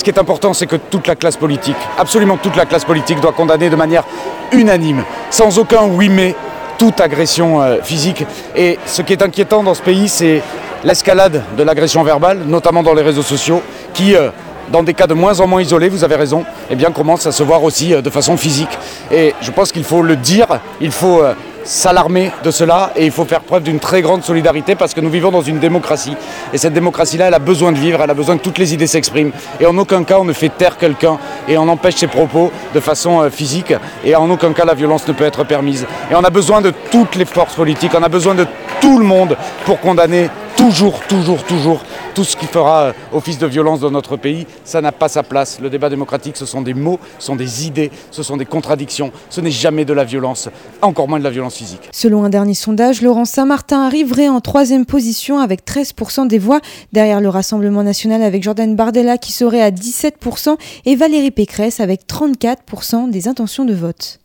ce 0.00 0.04
qui 0.04 0.08
est 0.08 0.18
important, 0.18 0.54
c'est 0.54 0.66
que 0.66 0.76
toute 0.76 1.06
la 1.06 1.14
classe 1.14 1.36
politique, 1.36 1.76
absolument 1.98 2.38
toute 2.38 2.56
la 2.56 2.64
classe 2.64 2.86
politique, 2.86 3.20
doit 3.20 3.32
condamner 3.32 3.68
de 3.68 3.76
manière 3.76 4.02
unanime, 4.50 5.04
sans 5.28 5.58
aucun 5.58 5.82
oui 5.82 6.08
mais, 6.08 6.34
toute 6.78 7.02
agression 7.02 7.60
euh, 7.60 7.76
physique. 7.82 8.24
Et 8.56 8.78
ce 8.86 9.02
qui 9.02 9.12
est 9.12 9.20
inquiétant 9.20 9.62
dans 9.62 9.74
ce 9.74 9.82
pays, 9.82 10.08
c'est 10.08 10.40
l'escalade 10.84 11.42
de 11.54 11.62
l'agression 11.62 12.02
verbale, 12.02 12.38
notamment 12.46 12.82
dans 12.82 12.94
les 12.94 13.02
réseaux 13.02 13.22
sociaux, 13.22 13.60
qui, 13.92 14.16
euh, 14.16 14.30
dans 14.72 14.82
des 14.82 14.94
cas 14.94 15.06
de 15.06 15.12
moins 15.12 15.38
en 15.38 15.46
moins 15.46 15.60
isolés, 15.60 15.90
vous 15.90 16.02
avez 16.02 16.16
raison, 16.16 16.46
eh 16.70 16.76
bien, 16.76 16.90
commence 16.92 17.26
à 17.26 17.32
se 17.32 17.42
voir 17.42 17.62
aussi 17.62 17.92
euh, 17.92 18.00
de 18.00 18.08
façon 18.08 18.38
physique. 18.38 18.78
Et 19.12 19.34
je 19.42 19.50
pense 19.50 19.70
qu'il 19.70 19.84
faut 19.84 20.00
le 20.00 20.16
dire, 20.16 20.46
il 20.80 20.92
faut 20.92 21.22
s'alarmer 21.64 22.32
de 22.42 22.50
cela 22.50 22.92
et 22.96 23.04
il 23.04 23.10
faut 23.10 23.24
faire 23.24 23.40
preuve 23.40 23.62
d'une 23.62 23.78
très 23.78 24.02
grande 24.02 24.22
solidarité 24.22 24.74
parce 24.74 24.94
que 24.94 25.00
nous 25.00 25.10
vivons 25.10 25.30
dans 25.30 25.42
une 25.42 25.58
démocratie 25.58 26.16
et 26.52 26.58
cette 26.58 26.72
démocratie-là, 26.72 27.28
elle 27.28 27.34
a 27.34 27.38
besoin 27.38 27.72
de 27.72 27.78
vivre, 27.78 28.00
elle 28.02 28.10
a 28.10 28.14
besoin 28.14 28.38
que 28.38 28.42
toutes 28.42 28.58
les 28.58 28.74
idées 28.74 28.86
s'expriment 28.86 29.32
et 29.60 29.66
en 29.66 29.76
aucun 29.78 30.04
cas 30.04 30.18
on 30.18 30.24
ne 30.24 30.32
fait 30.32 30.48
taire 30.48 30.78
quelqu'un 30.78 31.18
et 31.48 31.58
on 31.58 31.68
empêche 31.68 31.96
ses 31.96 32.06
propos 32.06 32.52
de 32.74 32.80
façon 32.80 33.20
euh, 33.22 33.30
physique 33.30 33.74
et 34.04 34.14
en 34.14 34.30
aucun 34.30 34.52
cas 34.52 34.64
la 34.64 34.74
violence 34.74 35.06
ne 35.06 35.12
peut 35.12 35.24
être 35.24 35.44
permise. 35.44 35.86
Et 36.10 36.14
on 36.14 36.24
a 36.24 36.30
besoin 36.30 36.60
de 36.60 36.72
toutes 36.90 37.16
les 37.16 37.24
forces 37.24 37.54
politiques, 37.54 37.92
on 37.98 38.02
a 38.02 38.08
besoin 38.08 38.34
de 38.34 38.46
tout 38.80 38.98
le 38.98 39.04
monde 39.04 39.36
pour 39.64 39.80
condamner 39.80 40.28
toujours, 40.60 41.00
toujours, 41.08 41.42
toujours 41.44 41.80
tout 42.14 42.24
ce 42.24 42.36
qui 42.36 42.46
fera 42.46 42.82
euh, 42.82 42.92
office 43.12 43.38
de 43.38 43.46
violence 43.46 43.80
dans 43.80 43.90
notre 43.90 44.16
pays, 44.16 44.46
ça 44.64 44.82
n'a 44.82 44.92
pas 44.92 45.08
sa 45.08 45.22
place. 45.22 45.58
Le 45.60 45.70
débat 45.70 45.88
démocratique, 45.88 46.36
ce 46.36 46.44
sont 46.44 46.60
des 46.60 46.74
mots, 46.74 46.98
ce 47.18 47.26
sont 47.26 47.36
des 47.36 47.66
idées, 47.66 47.90
ce 48.10 48.22
sont 48.22 48.36
des 48.36 48.44
contradictions. 48.44 49.10
Ce 49.30 49.40
n'est 49.40 49.50
jamais 49.50 49.86
de 49.86 49.94
la 49.94 50.04
violence, 50.04 50.50
encore 50.82 51.08
moins 51.08 51.18
de 51.18 51.24
la 51.24 51.30
violence 51.30 51.56
physique. 51.56 51.88
Selon 51.92 52.24
un 52.24 52.28
dernier 52.28 52.54
sondage, 52.54 53.00
Laurent 53.00 53.24
Saint-Martin 53.24 53.80
arriverait 53.80 54.28
en 54.28 54.40
troisième 54.40 54.84
position 54.84 55.38
avec 55.38 55.64
13% 55.64 56.28
des 56.28 56.38
voix, 56.38 56.60
derrière 56.92 57.20
le 57.20 57.30
Rassemblement 57.30 57.82
national 57.82 58.22
avec 58.22 58.42
Jordan 58.42 58.76
Bardella 58.76 59.16
qui 59.16 59.32
serait 59.32 59.62
à 59.62 59.70
17% 59.70 60.56
et 60.84 60.94
Valérie 60.94 61.30
Pécresse 61.30 61.80
avec 61.80 62.06
34% 62.06 63.08
des 63.10 63.28
intentions 63.28 63.64
de 63.64 63.74
vote. 63.74 64.19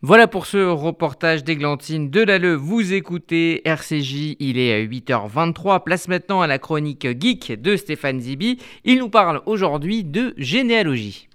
Voilà 0.00 0.28
pour 0.28 0.46
ce 0.46 0.58
reportage 0.58 1.42
d'Églantine 1.42 2.08
de 2.08 2.20
Lalleux. 2.22 2.54
Vous 2.54 2.92
écoutez 2.92 3.68
RCJ, 3.68 4.36
il 4.38 4.56
est 4.56 4.72
à 4.72 4.78
8h23. 4.78 5.82
Place 5.82 6.06
maintenant 6.06 6.40
à 6.40 6.46
la 6.46 6.60
chronique 6.60 7.04
geek 7.20 7.60
de 7.60 7.74
Stéphane 7.76 8.20
Zibi. 8.20 8.60
Il 8.84 9.00
nous 9.00 9.08
parle 9.08 9.40
aujourd'hui 9.44 10.04
de 10.04 10.34
généalogie. 10.36 11.28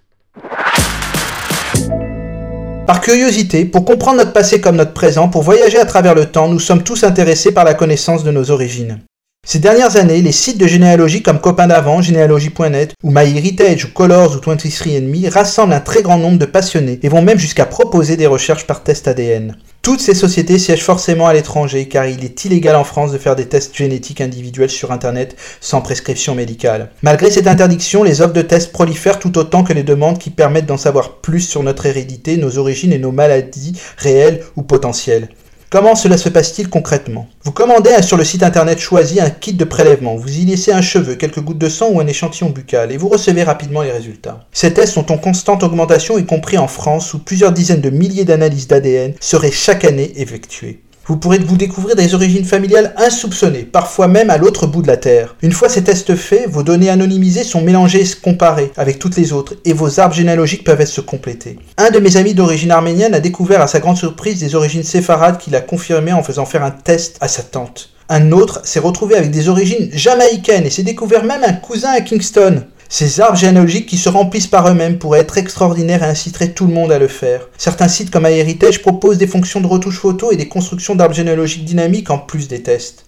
Par 2.86 3.02
curiosité, 3.02 3.66
pour 3.66 3.84
comprendre 3.84 4.16
notre 4.16 4.32
passé 4.32 4.62
comme 4.62 4.76
notre 4.76 4.94
présent, 4.94 5.28
pour 5.28 5.42
voyager 5.42 5.76
à 5.76 5.84
travers 5.84 6.14
le 6.14 6.24
temps, 6.24 6.48
nous 6.48 6.58
sommes 6.58 6.82
tous 6.82 7.04
intéressés 7.04 7.52
par 7.52 7.64
la 7.64 7.74
connaissance 7.74 8.24
de 8.24 8.30
nos 8.30 8.50
origines. 8.50 9.04
Ces 9.46 9.58
dernières 9.58 9.96
années, 9.96 10.22
les 10.22 10.32
sites 10.32 10.56
de 10.56 10.66
généalogie 10.66 11.22
comme 11.22 11.38
Copain 11.38 11.66
d'avant, 11.66 12.00
généalogie.net 12.00 12.94
ou 13.02 13.10
MyHeritage 13.10 13.84
ou 13.84 13.88
Colors 13.92 14.36
ou 14.36 14.38
23andMe 14.38 15.28
rassemblent 15.28 15.74
un 15.74 15.80
très 15.80 16.00
grand 16.00 16.16
nombre 16.16 16.38
de 16.38 16.46
passionnés 16.46 16.98
et 17.02 17.10
vont 17.10 17.20
même 17.20 17.38
jusqu'à 17.38 17.66
proposer 17.66 18.16
des 18.16 18.26
recherches 18.26 18.66
par 18.66 18.82
test 18.82 19.06
ADN. 19.06 19.54
Toutes 19.82 20.00
ces 20.00 20.14
sociétés 20.14 20.58
siègent 20.58 20.82
forcément 20.82 21.26
à 21.26 21.34
l'étranger 21.34 21.88
car 21.88 22.06
il 22.06 22.24
est 22.24 22.46
illégal 22.46 22.74
en 22.74 22.84
France 22.84 23.12
de 23.12 23.18
faire 23.18 23.36
des 23.36 23.44
tests 23.44 23.76
génétiques 23.76 24.22
individuels 24.22 24.70
sur 24.70 24.92
Internet 24.92 25.36
sans 25.60 25.82
prescription 25.82 26.34
médicale. 26.34 26.88
Malgré 27.02 27.30
cette 27.30 27.46
interdiction, 27.46 28.02
les 28.02 28.22
offres 28.22 28.32
de 28.32 28.40
tests 28.40 28.72
prolifèrent 28.72 29.18
tout 29.18 29.36
autant 29.36 29.62
que 29.62 29.74
les 29.74 29.82
demandes 29.82 30.18
qui 30.18 30.30
permettent 30.30 30.64
d'en 30.64 30.78
savoir 30.78 31.16
plus 31.16 31.42
sur 31.42 31.62
notre 31.62 31.84
hérédité, 31.84 32.38
nos 32.38 32.56
origines 32.56 32.94
et 32.94 32.98
nos 32.98 33.12
maladies 33.12 33.78
réelles 33.98 34.42
ou 34.56 34.62
potentielles. 34.62 35.28
Comment 35.74 35.96
cela 35.96 36.16
se 36.16 36.28
passe-t-il 36.28 36.68
concrètement? 36.68 37.26
Vous 37.42 37.50
commandez 37.50 38.00
sur 38.00 38.16
le 38.16 38.22
site 38.22 38.44
internet 38.44 38.78
choisi 38.78 39.18
un 39.20 39.28
kit 39.28 39.54
de 39.54 39.64
prélèvement, 39.64 40.14
vous 40.14 40.38
y 40.38 40.44
laissez 40.44 40.70
un 40.70 40.80
cheveu, 40.80 41.16
quelques 41.16 41.40
gouttes 41.40 41.58
de 41.58 41.68
sang 41.68 41.88
ou 41.90 41.98
un 41.98 42.06
échantillon 42.06 42.50
buccal 42.50 42.92
et 42.92 42.96
vous 42.96 43.08
recevez 43.08 43.42
rapidement 43.42 43.82
les 43.82 43.90
résultats. 43.90 44.46
Ces 44.52 44.72
tests 44.72 44.92
sont 44.92 45.10
en 45.10 45.18
constante 45.18 45.64
augmentation 45.64 46.16
y 46.16 46.26
compris 46.26 46.58
en 46.58 46.68
France 46.68 47.12
où 47.12 47.18
plusieurs 47.18 47.50
dizaines 47.50 47.80
de 47.80 47.90
milliers 47.90 48.24
d'analyses 48.24 48.68
d'ADN 48.68 49.14
seraient 49.18 49.50
chaque 49.50 49.84
année 49.84 50.12
effectuées. 50.14 50.84
Vous 51.06 51.18
pourrez 51.18 51.38
vous 51.38 51.58
découvrir 51.58 51.96
des 51.96 52.14
origines 52.14 52.46
familiales 52.46 52.94
insoupçonnées, 52.96 53.64
parfois 53.64 54.08
même 54.08 54.30
à 54.30 54.38
l'autre 54.38 54.66
bout 54.66 54.80
de 54.80 54.86
la 54.86 54.96
Terre. 54.96 55.36
Une 55.42 55.52
fois 55.52 55.68
ces 55.68 55.84
tests 55.84 56.16
faits, 56.16 56.48
vos 56.48 56.62
données 56.62 56.88
anonymisées 56.88 57.44
sont 57.44 57.60
mélangées 57.60 58.00
et 58.00 58.20
comparées 58.22 58.72
avec 58.78 58.98
toutes 58.98 59.16
les 59.16 59.34
autres, 59.34 59.54
et 59.66 59.74
vos 59.74 60.00
arbres 60.00 60.14
généalogiques 60.14 60.64
peuvent 60.64 60.80
être 60.80 60.88
se 60.88 61.02
compléter. 61.02 61.58
Un 61.76 61.90
de 61.90 61.98
mes 61.98 62.16
amis 62.16 62.32
d'origine 62.32 62.70
arménienne 62.70 63.14
a 63.14 63.20
découvert 63.20 63.60
à 63.60 63.66
sa 63.66 63.80
grande 63.80 63.98
surprise 63.98 64.40
des 64.40 64.54
origines 64.54 64.82
séfarades 64.82 65.36
qu'il 65.36 65.54
a 65.56 65.60
confirmées 65.60 66.14
en 66.14 66.22
faisant 66.22 66.46
faire 66.46 66.64
un 66.64 66.70
test 66.70 67.18
à 67.20 67.28
sa 67.28 67.42
tante. 67.42 67.90
Un 68.08 68.32
autre 68.32 68.60
s'est 68.64 68.80
retrouvé 68.80 69.14
avec 69.14 69.30
des 69.30 69.48
origines 69.50 69.90
jamaïcaines 69.92 70.66
et 70.66 70.70
s'est 70.70 70.82
découvert 70.82 71.24
même 71.24 71.44
un 71.44 71.52
cousin 71.52 71.90
à 71.90 72.00
Kingston. 72.00 72.62
Ces 72.88 73.20
arbres 73.20 73.36
généalogiques 73.36 73.86
qui 73.86 73.96
se 73.96 74.08
remplissent 74.08 74.46
par 74.46 74.68
eux-mêmes 74.68 74.98
pourraient 74.98 75.20
être 75.20 75.38
extraordinaires 75.38 76.02
et 76.02 76.06
inciteraient 76.06 76.52
tout 76.52 76.66
le 76.66 76.72
monde 76.72 76.92
à 76.92 76.98
le 76.98 77.08
faire. 77.08 77.48
Certains 77.56 77.88
sites 77.88 78.10
comme 78.10 78.26
iHeritage 78.26 78.82
proposent 78.82 79.18
des 79.18 79.26
fonctions 79.26 79.60
de 79.60 79.66
retouche 79.66 79.98
photo 79.98 80.30
et 80.30 80.36
des 80.36 80.48
constructions 80.48 80.94
d'arbres 80.94 81.14
généalogiques 81.14 81.64
dynamiques 81.64 82.10
en 82.10 82.18
plus 82.18 82.48
des 82.48 82.62
tests. 82.62 83.06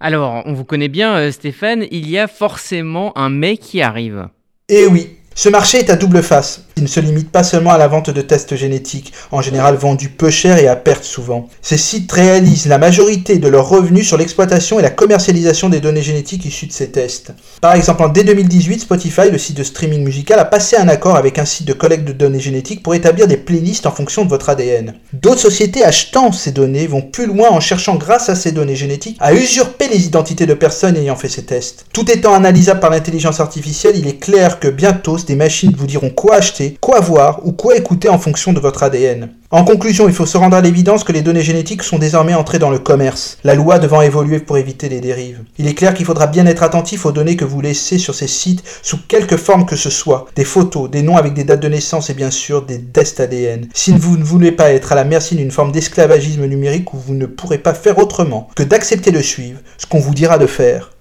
Alors, 0.00 0.42
on 0.46 0.54
vous 0.54 0.64
connaît 0.64 0.88
bien 0.88 1.14
euh, 1.16 1.30
Stéphane, 1.30 1.84
il 1.90 2.08
y 2.08 2.18
a 2.18 2.26
forcément 2.26 3.16
un 3.18 3.28
mais 3.28 3.58
qui 3.58 3.82
arrive. 3.82 4.28
Eh 4.70 4.86
oui, 4.86 5.18
ce 5.34 5.48
marché 5.48 5.78
est 5.78 5.90
à 5.90 5.96
double 5.96 6.22
face. 6.22 6.62
Il 6.76 6.82
ne 6.84 6.88
se 6.88 7.00
limite 7.00 7.30
pas 7.30 7.42
seulement 7.42 7.72
à 7.72 7.78
la 7.78 7.88
vente 7.88 8.10
de 8.10 8.20
tests 8.20 8.56
génétiques, 8.56 9.12
en 9.32 9.42
général 9.42 9.76
vendus 9.76 10.08
peu 10.08 10.30
cher 10.30 10.58
et 10.58 10.66
à 10.66 10.76
perte 10.76 11.04
souvent. 11.04 11.48
Ces 11.62 11.76
sites 11.76 12.10
réalisent 12.10 12.66
la 12.66 12.78
majorité 12.78 13.38
de 13.38 13.48
leurs 13.48 13.68
revenus 13.68 14.06
sur 14.06 14.16
l'exploitation 14.16 14.78
et 14.78 14.82
la 14.82 14.90
commercialisation 14.90 15.68
des 15.68 15.80
données 15.80 16.02
génétiques 16.02 16.44
issues 16.44 16.66
de 16.66 16.72
ces 16.72 16.90
tests. 16.90 17.32
Par 17.60 17.74
exemple, 17.74 18.02
en 18.02 18.08
dès 18.08 18.24
2018, 18.24 18.80
Spotify, 18.80 19.30
le 19.30 19.38
site 19.38 19.56
de 19.56 19.62
streaming 19.62 20.02
musical, 20.02 20.38
a 20.38 20.44
passé 20.44 20.76
un 20.76 20.88
accord 20.88 21.16
avec 21.16 21.38
un 21.38 21.44
site 21.44 21.66
de 21.66 21.74
collecte 21.74 22.06
de 22.06 22.12
données 22.12 22.40
génétiques 22.40 22.82
pour 22.82 22.94
établir 22.94 23.26
des 23.26 23.36
playlists 23.36 23.86
en 23.86 23.92
fonction 23.92 24.24
de 24.24 24.30
votre 24.30 24.48
ADN. 24.48 24.94
D'autres 25.12 25.40
sociétés 25.40 25.84
achetant 25.84 26.32
ces 26.32 26.52
données 26.52 26.86
vont 26.86 27.02
plus 27.02 27.26
loin 27.26 27.50
en 27.50 27.60
cherchant, 27.60 27.96
grâce 27.96 28.28
à 28.28 28.34
ces 28.34 28.52
données 28.52 28.76
génétiques, 28.76 29.16
à 29.20 29.34
usurper 29.34 29.88
les 29.88 30.06
identités 30.06 30.46
de 30.46 30.54
personnes 30.54 30.96
ayant 30.96 31.16
fait 31.16 31.28
ces 31.28 31.44
tests. 31.44 31.86
Tout 31.92 32.10
étant 32.10 32.34
analysable 32.34 32.80
par 32.80 32.90
l'intelligence 32.90 33.40
artificielle, 33.40 33.96
il 33.96 34.08
est 34.08 34.18
clair 34.18 34.60
que 34.60 34.68
bientôt 34.68 35.18
des 35.24 35.36
machines 35.36 35.74
vous 35.76 35.86
diront 35.86 36.10
quoi 36.10 36.36
acheter, 36.36 36.76
quoi 36.80 37.00
voir 37.00 37.40
ou 37.44 37.52
quoi 37.52 37.76
écouter 37.76 38.08
en 38.08 38.18
fonction 38.18 38.52
de 38.52 38.60
votre 38.60 38.82
ADN. 38.82 39.30
En 39.52 39.64
conclusion, 39.64 40.06
il 40.06 40.14
faut 40.14 40.26
se 40.26 40.38
rendre 40.38 40.56
à 40.56 40.60
l'évidence 40.60 41.02
que 41.02 41.10
les 41.10 41.22
données 41.22 41.42
génétiques 41.42 41.82
sont 41.82 41.98
désormais 41.98 42.34
entrées 42.34 42.60
dans 42.60 42.70
le 42.70 42.78
commerce, 42.78 43.36
la 43.42 43.56
loi 43.56 43.80
devant 43.80 44.00
évoluer 44.00 44.38
pour 44.38 44.58
éviter 44.58 44.88
les 44.88 45.00
dérives. 45.00 45.40
Il 45.58 45.66
est 45.66 45.74
clair 45.74 45.92
qu'il 45.92 46.06
faudra 46.06 46.28
bien 46.28 46.46
être 46.46 46.62
attentif 46.62 47.04
aux 47.04 47.10
données 47.10 47.34
que 47.34 47.44
vous 47.44 47.60
laissez 47.60 47.98
sur 47.98 48.14
ces 48.14 48.28
sites 48.28 48.62
sous 48.82 48.98
quelque 49.08 49.36
forme 49.36 49.66
que 49.66 49.74
ce 49.74 49.90
soit, 49.90 50.26
des 50.36 50.44
photos, 50.44 50.88
des 50.88 51.02
noms 51.02 51.16
avec 51.16 51.34
des 51.34 51.42
dates 51.42 51.60
de 51.60 51.68
naissance 51.68 52.10
et 52.10 52.14
bien 52.14 52.30
sûr 52.30 52.62
des 52.62 52.80
tests 52.80 53.18
ADN. 53.18 53.66
Si 53.74 53.90
vous 53.90 54.16
ne 54.16 54.22
voulez 54.22 54.52
pas 54.52 54.70
être 54.70 54.92
à 54.92 54.94
la 54.94 55.04
merci 55.04 55.34
d'une 55.34 55.50
forme 55.50 55.72
d'esclavagisme 55.72 56.46
numérique 56.46 56.94
où 56.94 56.98
vous 56.98 57.14
ne 57.14 57.26
pourrez 57.26 57.58
pas 57.58 57.74
faire 57.74 57.98
autrement 57.98 58.48
que 58.54 58.62
d'accepter 58.62 59.10
de 59.10 59.20
suivre 59.20 59.58
ce 59.78 59.86
qu'on 59.86 59.98
vous 59.98 60.14
dira 60.14 60.38
de 60.38 60.46
faire. 60.46 60.92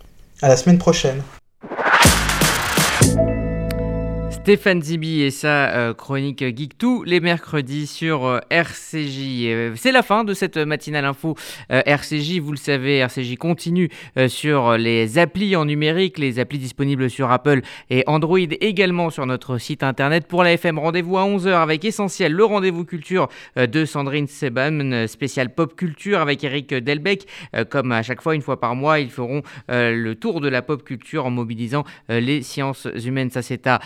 À 0.41 0.47
la 0.47 0.57
semaine 0.57 0.77
prochaine. 0.77 1.21
Stéphane 4.49 4.81
Zibi 4.81 5.21
et 5.21 5.29
sa 5.29 5.75
euh, 5.75 5.93
chronique 5.93 6.39
Geek 6.39 6.75
tous 6.75 7.03
les 7.03 7.19
mercredis 7.19 7.85
sur 7.85 8.25
euh, 8.25 8.39
RCJ. 8.49 9.45
Euh, 9.45 9.73
c'est 9.75 9.91
la 9.91 10.01
fin 10.01 10.23
de 10.23 10.33
cette 10.33 10.57
matinale 10.57 11.05
info 11.05 11.35
RCJ. 11.69 12.39
Vous 12.39 12.53
le 12.53 12.57
savez, 12.57 12.97
RCJ 12.97 13.35
continue 13.35 13.89
sur 14.27 14.75
les 14.75 15.19
applis 15.19 15.55
en 15.55 15.65
numérique, 15.65 16.17
les 16.17 16.39
applis 16.39 16.57
disponibles 16.57 17.11
sur 17.11 17.29
Apple 17.29 17.61
et 17.91 18.03
Android, 18.07 18.39
également 18.39 19.11
sur 19.11 19.27
notre 19.27 19.59
site 19.59 19.83
internet. 19.83 20.25
Pour 20.25 20.43
la 20.43 20.53
FM, 20.53 20.79
rendez-vous 20.79 21.19
à 21.19 21.25
11h 21.25 21.61
avec 21.61 21.85
Essentiel, 21.85 22.31
le 22.31 22.43
rendez-vous 22.43 22.85
culture 22.85 23.27
de 23.55 23.85
Sandrine 23.85 24.27
Seban, 24.27 25.05
spécial 25.07 25.53
pop 25.53 25.75
culture 25.75 26.21
avec 26.21 26.43
Eric 26.43 26.73
Delbecq. 26.73 27.27
Comme 27.69 27.91
à 27.91 28.01
chaque 28.01 28.21
fois, 28.21 28.33
une 28.33 28.41
fois 28.41 28.59
par 28.59 28.75
mois, 28.75 28.99
ils 28.99 29.11
feront 29.11 29.43
le 29.67 30.13
tour 30.13 30.41
de 30.41 30.47
la 30.47 30.63
pop 30.63 30.83
culture 30.83 31.27
en 31.27 31.29
mobilisant 31.29 31.83
les 32.07 32.41
sciences 32.41 32.87
humaines. 33.05 33.29
Ça, 33.29 33.43
c'est 33.43 33.67
à 33.67 33.79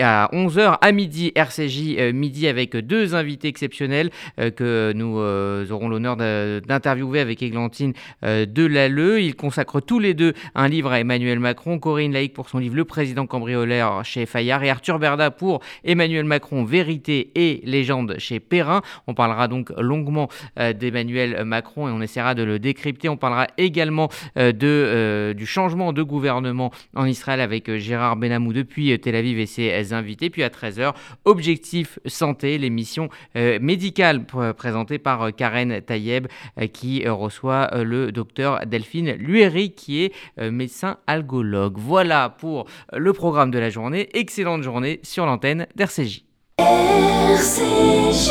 à 0.00 0.28
11h 0.32 0.78
à 0.80 0.92
midi, 0.92 1.32
RCJ 1.34 1.96
euh, 1.98 2.12
midi 2.12 2.46
avec 2.46 2.76
deux 2.76 3.14
invités 3.14 3.48
exceptionnels 3.48 4.10
euh, 4.40 4.50
que 4.50 4.92
nous 4.94 5.18
euh, 5.18 5.70
aurons 5.70 5.88
l'honneur 5.88 6.16
d'interviewer 6.16 7.20
avec 7.20 7.42
Églantine 7.42 7.92
Delalleux. 8.22 9.20
Ils 9.20 9.36
consacrent 9.36 9.80
tous 9.80 9.98
les 9.98 10.14
deux 10.14 10.32
un 10.54 10.68
livre 10.68 10.90
à 10.90 11.00
Emmanuel 11.00 11.38
Macron, 11.38 11.78
Corinne 11.78 12.12
Laïc 12.12 12.32
pour 12.32 12.48
son 12.48 12.58
livre 12.58 12.76
Le 12.76 12.84
président 12.84 13.26
cambrioleur 13.26 14.04
chez 14.04 14.26
Fayard 14.26 14.62
et 14.64 14.70
Arthur 14.70 14.98
Berda 14.98 15.30
pour 15.30 15.60
Emmanuel 15.84 16.24
Macron, 16.24 16.64
Vérité 16.64 17.30
et 17.34 17.60
légende 17.64 18.16
chez 18.18 18.40
Perrin. 18.40 18.82
On 19.06 19.14
parlera 19.14 19.48
donc 19.48 19.70
longuement 19.78 20.28
d'Emmanuel 20.56 21.44
Macron 21.44 21.88
et 21.88 21.90
on 21.90 22.00
essaiera 22.00 22.34
de 22.34 22.42
le 22.42 22.58
décrypter. 22.58 23.08
On 23.08 23.16
parlera 23.16 23.46
également 23.58 24.08
de, 24.36 25.34
du 25.36 25.46
changement 25.46 25.92
de 25.92 26.02
gouvernement 26.02 26.72
en 26.94 27.06
Israël 27.06 27.40
avec 27.40 27.74
Gérard 27.76 28.16
Benamou 28.16 28.52
depuis 28.52 28.98
Tel 28.98 29.14
Aviv 29.14 29.38
et 29.38 29.46
ses 29.46 29.75
invités. 29.92 30.30
Puis 30.30 30.42
à 30.42 30.48
13h, 30.48 30.94
Objectif 31.24 31.98
Santé, 32.06 32.58
l'émission 32.58 33.08
euh, 33.36 33.58
médicale 33.60 34.24
présentée 34.56 34.98
par 34.98 35.22
euh, 35.22 35.30
Karen 35.30 35.80
Tayeb 35.80 36.26
euh, 36.58 36.66
qui 36.66 37.06
reçoit 37.08 37.70
le 37.74 38.12
docteur 38.12 38.66
Delphine 38.66 39.12
Lueri 39.12 39.72
qui 39.72 40.04
est 40.04 40.12
médecin 40.50 40.98
algologue. 41.06 41.78
Voilà 41.78 42.30
pour 42.30 42.66
le 42.92 43.12
programme 43.12 43.50
de 43.50 43.58
la 43.58 43.70
journée. 43.70 44.08
Excellente 44.14 44.62
journée 44.62 45.00
sur 45.02 45.26
l'antenne 45.26 45.66
d'RCJ. 45.76 46.22
RCJ. 46.58 48.30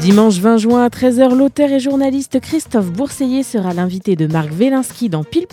Dimanche 0.00 0.38
20 0.38 0.56
juin 0.56 0.84
à 0.84 0.88
13h, 0.88 1.36
l'auteur 1.36 1.70
et 1.70 1.78
journaliste 1.78 2.40
Christophe 2.40 2.90
Bourseiller 2.90 3.42
sera 3.42 3.74
l'invité 3.74 4.16
de 4.16 4.26
Marc 4.26 4.48
Wielinski 4.58 5.10
dans 5.10 5.24
Pile 5.24 5.46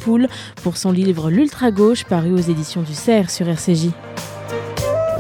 pour 0.64 0.78
son 0.78 0.94
livre 0.94 1.30
L'Ultra 1.30 1.70
Gauche 1.70 2.06
paru 2.06 2.32
aux 2.32 2.38
éditions 2.38 2.82
du 2.82 2.94
CERF 2.94 3.30
sur 3.30 3.50
RCJ. 3.50 3.90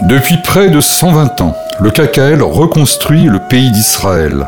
Depuis 0.03 0.37
près 0.45 0.69
de 0.69 0.79
120 0.79 1.41
ans, 1.41 1.53
le 1.81 1.91
KKL 1.91 2.41
reconstruit 2.41 3.23
le 3.23 3.39
pays 3.49 3.69
d'Israël. 3.71 4.47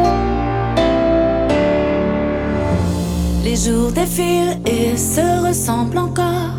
Les 3.51 3.57
jours 3.57 3.91
défilent 3.91 4.61
et 4.65 4.95
se 4.95 5.45
ressemblent 5.45 5.97
encore. 5.97 6.55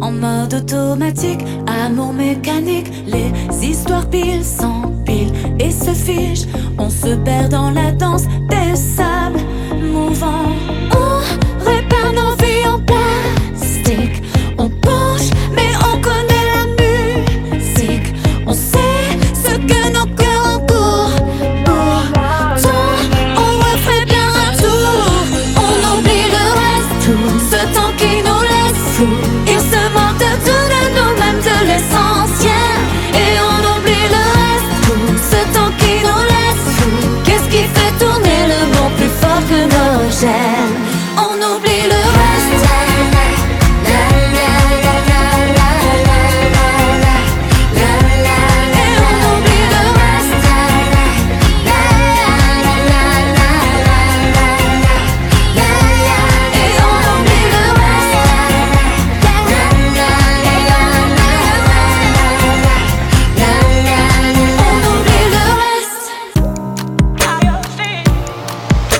En 0.00 0.12
mode 0.12 0.54
automatique, 0.54 1.40
amour 1.66 2.12
mécanique, 2.12 2.86
les 3.04 3.32
histoires 3.66 4.08
pile 4.08 4.44
s'empilent 4.44 5.32
et 5.58 5.72
se 5.72 5.90
fichent. 5.90 6.46
On 6.78 6.88
se 6.88 7.16
perd 7.16 7.50
dans 7.50 7.72
la 7.72 7.90
danse 7.90 8.26
des 8.48 8.76
sables 8.76 9.40
mouvants. 9.82 10.54